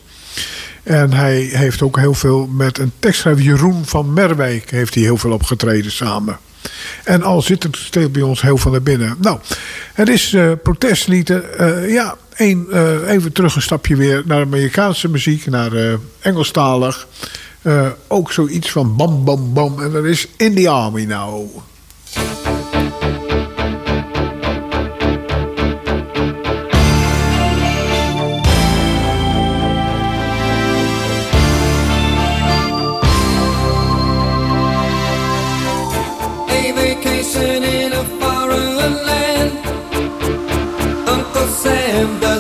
En 0.87 1.13
hij 1.13 1.35
heeft 1.41 1.81
ook 1.81 1.99
heel 1.99 2.13
veel 2.13 2.47
met 2.47 2.77
een 2.77 2.91
tekstschrijver, 2.99 3.43
Jeroen 3.43 3.85
van 3.85 4.13
Merwijk, 4.13 4.71
heeft 4.71 4.93
hij 4.93 5.03
heel 5.03 5.17
veel 5.17 5.31
opgetreden 5.31 5.91
samen. 5.91 6.37
En 7.03 7.23
al 7.23 7.41
zit 7.41 7.63
het 7.63 7.75
steeds 7.75 8.11
bij 8.11 8.21
ons 8.21 8.41
heel 8.41 8.57
van 8.57 8.71
naar 8.71 8.81
binnen. 8.81 9.15
Nou, 9.21 9.39
het 9.93 10.09
is 10.09 10.33
eh 10.33 10.51
protestlieden. 10.63 11.57
Eh, 11.57 11.91
ja, 11.91 12.15
één, 12.35 12.65
eh, 12.71 13.09
even 13.09 13.31
terug 13.31 13.55
een 13.55 13.61
stapje 13.61 13.95
weer 13.95 14.23
naar 14.25 14.41
Amerikaanse 14.41 15.09
muziek, 15.09 15.45
naar 15.45 15.71
Engelstalig. 16.19 17.07
Ook 18.07 18.31
zoiets 18.31 18.71
van 18.71 18.95
bam, 18.95 19.23
bam, 19.23 19.53
bam. 19.53 19.81
En 19.81 19.91
dat 19.91 20.03
is 20.03 20.27
In 20.37 20.55
the 20.55 20.69
Army 20.69 21.03
nou. 21.03 21.47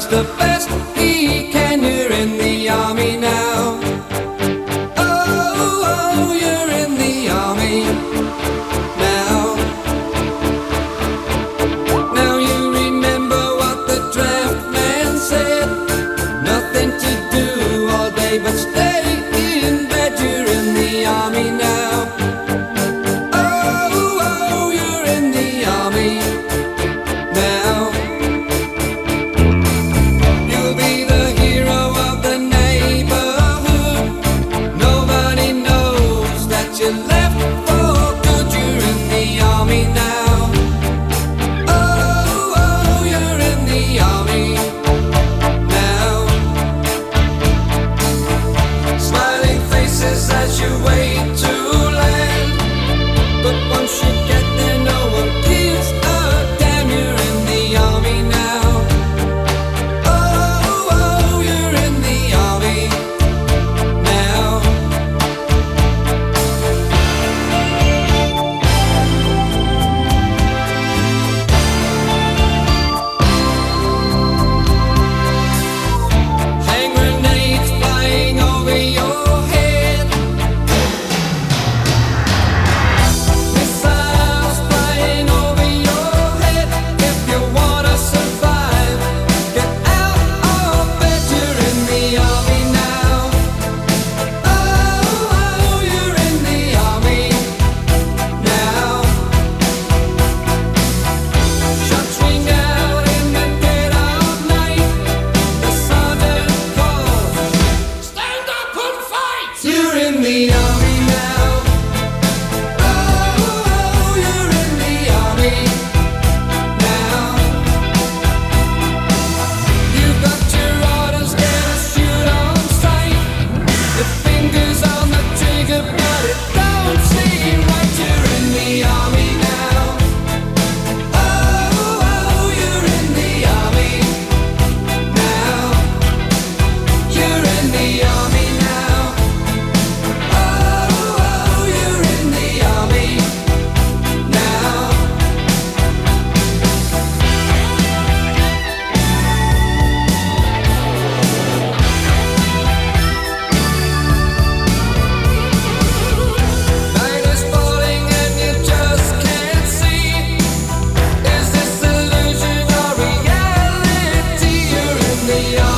The 0.09 0.23
best 0.37 0.56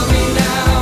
me 0.07 0.33
now. 0.33 0.78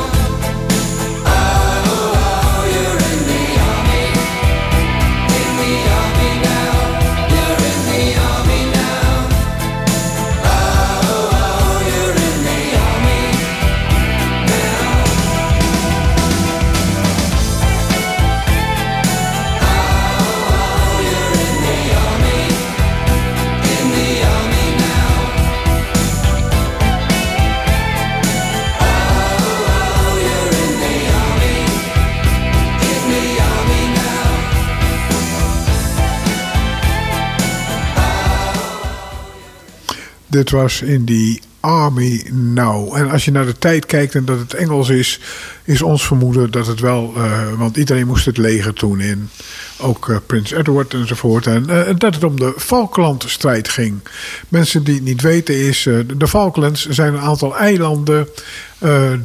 Dit 40.38 40.50
was 40.50 40.82
in 40.82 41.06
die 41.06 41.42
Army 41.60 42.26
Now. 42.32 42.96
En 42.96 43.12
als 43.12 43.26
je 43.26 43.32
naar 43.32 43.46
de 43.46 43.58
tijd 43.58 43.86
kijkt 43.86 44.16
en 44.16 44.26
dat 44.26 44.40
het 44.40 44.54
Engels 44.54 44.90
is, 44.90 45.20
is 45.64 45.82
ons 45.82 46.06
vermoeden 46.06 46.52
dat 46.52 46.68
het 46.68 46.80
wel, 46.80 47.14
eh, 47.16 47.54
want 47.58 47.78
iedereen 47.78 48.08
moest 48.08 48.26
het 48.26 48.38
leger 48.38 48.74
toen 48.74 49.00
in. 49.00 49.30
Ook 49.78 50.10
eh, 50.10 50.18
Prins 50.26 50.52
Edward 50.52 50.94
enzovoort. 50.94 51.48
En 51.48 51.70
eh, 51.70 51.96
dat 51.98 52.14
het 52.14 52.24
om 52.24 52.40
de 52.40 52.54
Falklandstrijd 52.58 53.70
ging. 53.70 54.00
Mensen 54.48 54.84
die 54.84 54.96
het 54.96 55.04
niet 55.04 55.22
weten 55.22 55.56
is, 55.56 55.84
de 56.18 56.28
Falklands 56.28 56.88
zijn 56.90 57.14
een 57.14 57.20
aantal 57.20 57.58
eilanden 57.58 58.28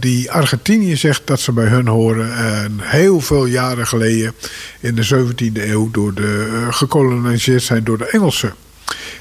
die 0.00 0.30
Argentinië 0.30 0.96
zegt 0.96 1.22
dat 1.24 1.40
ze 1.40 1.52
bij 1.52 1.66
hun 1.66 1.86
horen. 1.86 2.36
En 2.36 2.78
heel 2.78 3.20
veel 3.20 3.46
jaren 3.46 3.86
geleden, 3.86 4.34
in 4.80 4.94
de 4.94 5.04
17e 5.04 5.62
eeuw, 5.62 5.90
door 5.90 6.14
de, 6.14 6.66
gekoloniseerd 6.70 7.62
zijn 7.62 7.84
door 7.84 7.98
de 7.98 8.08
Engelsen. 8.08 8.54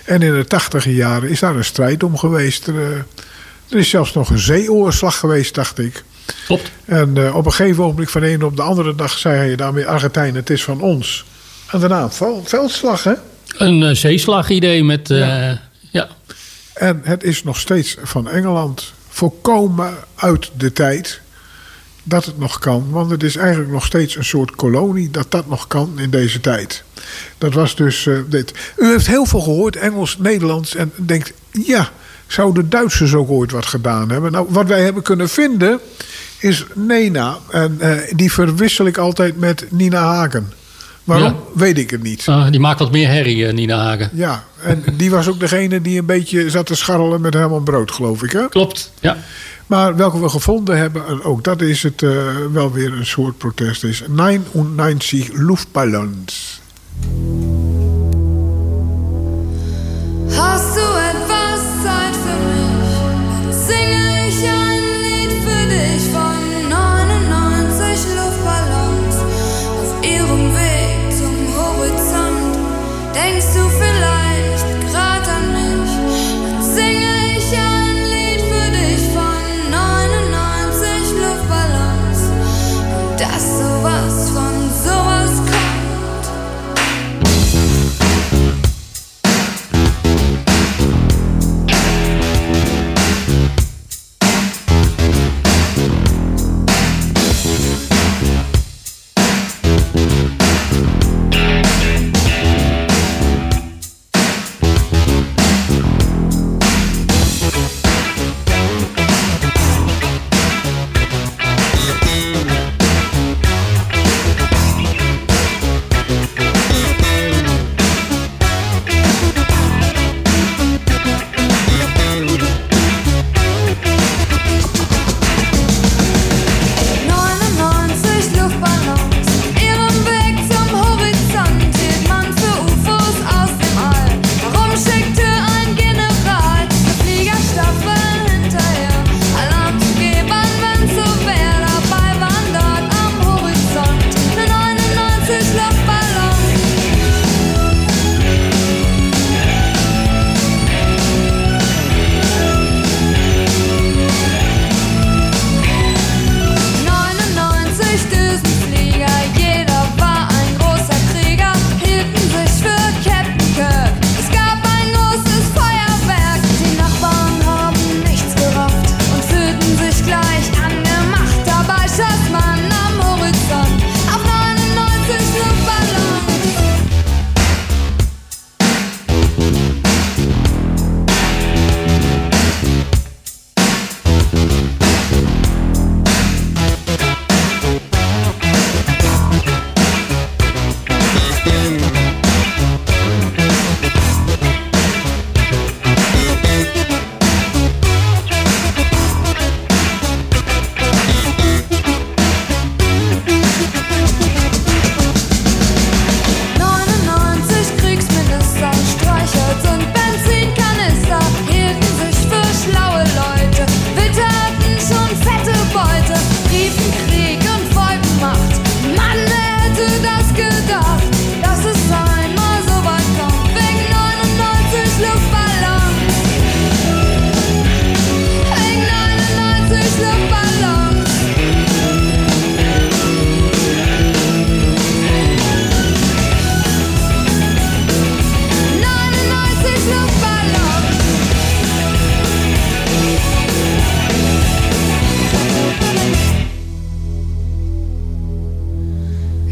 En 0.05 0.22
in 0.22 0.34
de 0.34 0.45
tachtige 0.45 0.93
jaren 0.95 1.30
is 1.30 1.39
daar 1.39 1.55
een 1.55 1.65
strijd 1.65 2.03
om 2.03 2.17
geweest. 2.17 2.67
Er, 2.67 2.76
eh, 2.76 2.97
er 3.69 3.78
is 3.78 3.89
zelfs 3.89 4.13
nog 4.13 4.30
een 4.30 4.39
zeeoorslag 4.39 5.17
geweest, 5.19 5.55
dacht 5.55 5.80
ik. 5.80 6.03
Klopt. 6.45 6.72
En 6.86 7.17
eh, 7.17 7.36
op 7.36 7.45
een 7.45 7.53
gegeven 7.53 7.84
ogenblik 7.84 8.09
van 8.09 8.22
de 8.22 8.28
ene 8.28 8.45
op 8.45 8.55
de 8.55 8.61
andere 8.61 8.95
dag 8.95 9.17
zei 9.17 9.38
hij 9.38 9.55
daarmee 9.55 9.86
Argentijn, 9.88 10.36
het 10.36 10.49
is 10.49 10.63
van 10.63 10.82
ons. 10.82 11.26
En 11.72 11.80
daarna 11.80 12.01
een 12.01 12.11
vel- 12.11 12.43
veldslag, 12.45 13.03
hè? 13.03 13.13
Een 13.57 13.84
eh, 13.84 13.95
zeeslagidee 13.95 14.84
met... 14.84 15.09
eh, 15.09 15.19
ja. 15.19 15.61
ja. 15.91 16.07
En 16.74 17.01
het 17.03 17.24
is 17.24 17.43
nog 17.43 17.59
steeds 17.59 17.95
van 18.03 18.30
Engeland. 18.30 18.93
Volkomen 19.09 19.93
uit 20.15 20.51
de 20.57 20.72
tijd 20.74 21.22
dat 22.04 22.26
het 22.26 22.39
nog 22.39 22.60
kan. 22.60 22.89
Want 22.89 23.12
het 23.12 23.24
is 23.24 23.36
eigenlijk 23.36 23.72
nog 23.72 23.86
steeds 23.86 24.16
een 24.16 24.26
soort 24.26 24.56
kolonie 24.56 25.12
dat 25.12 25.32
dat 25.32 25.47
nog 25.47 25.68
kan 25.68 25.99
in 25.99 26.10
deze 26.10 26.39
tijd. 26.39 26.84
Dat 27.38 27.54
was 27.54 27.76
dus 27.76 28.08
eh, 28.08 28.18
dit. 28.28 28.54
U 28.78 28.88
heeft 28.88 29.08
heel 29.08 29.26
veel 29.26 29.41
gehoord, 29.41 29.76
Engels, 29.76 30.18
Nederlands. 30.18 30.76
En 30.76 30.91
denkt, 30.95 31.34
ja, 31.52 31.89
zouden 32.28 32.64
de 32.64 32.70
Duitsers 32.70 33.14
ook 33.14 33.30
ooit 33.30 33.52
wat 33.52 33.66
gedaan 33.66 34.10
hebben? 34.10 34.32
Nou, 34.32 34.45
wat 34.49 34.68
wij 34.68 34.82
hebben 34.82 35.04
kunnen 35.04 35.30
vinden 35.30 35.80
is 36.39 36.66
Nena. 36.74 37.38
En 37.49 37.78
eh, 37.80 37.97
die 38.16 38.32
verwissel 38.32 38.86
ik 38.86 38.97
altijd 38.97 39.39
met 39.39 39.66
Nina 39.70 40.04
Hagen. 40.04 40.52
Waarom? 41.04 41.28
Ja. 41.28 41.36
Weet 41.54 41.78
ik 41.78 41.89
het 41.89 42.04
niet. 42.04 42.28
Ah, 42.28 42.52
die 42.52 42.60
maakt 42.60 42.80
wat 42.80 42.91
meer 42.91 43.08
herrie, 43.08 43.47
eh, 43.47 43.54
Nina 43.54 43.78
Hagen. 43.78 44.10
Ja, 44.14 44.43
en 44.64 44.84
die 44.97 45.12
was 45.12 45.28
ook 45.28 45.39
degene 45.39 45.82
die 45.82 45.99
een 45.99 46.06
beetje 46.06 46.49
zat 46.49 46.66
te 46.66 46.76
scharrelen 46.76 47.22
met 47.22 47.34
Herman 47.34 47.64
Brood, 47.64 47.91
geloof 47.91 48.24
ik. 48.24 48.32
Hè? 48.32 48.49
Klopt, 48.49 48.91
ja. 48.99 49.18
Maar 49.68 49.95
welke 49.95 50.20
we 50.20 50.30
gevonden 50.30 50.78
hebben, 50.78 51.08
en 51.08 51.24
ook 51.24 51.43
dat 51.43 51.62
is 51.62 51.84
het 51.84 52.04
eh, 52.04 52.12
wel 52.52 52.72
weer 52.72 52.93
een 52.93 53.06
soort 53.06 53.38
protest, 53.38 53.84
is 53.84 54.04
99 54.08 55.30
Luftballons. 55.34 56.62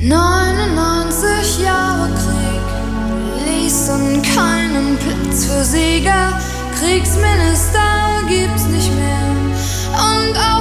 99 0.02 1.60
Jahre 1.62 2.10
Krieg 2.14 3.46
ließen 3.46 4.22
keinen 4.22 4.98
Platz 4.98 5.44
für 5.44 5.64
Sieger. 5.66 6.40
Kriegsminister 6.80 8.24
gibt's 8.30 8.66
nicht 8.68 8.92
mehr. 8.96 9.20
Und 9.92 10.38
auch 10.38 10.59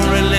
don't 0.00 0.12
really. 0.12 0.29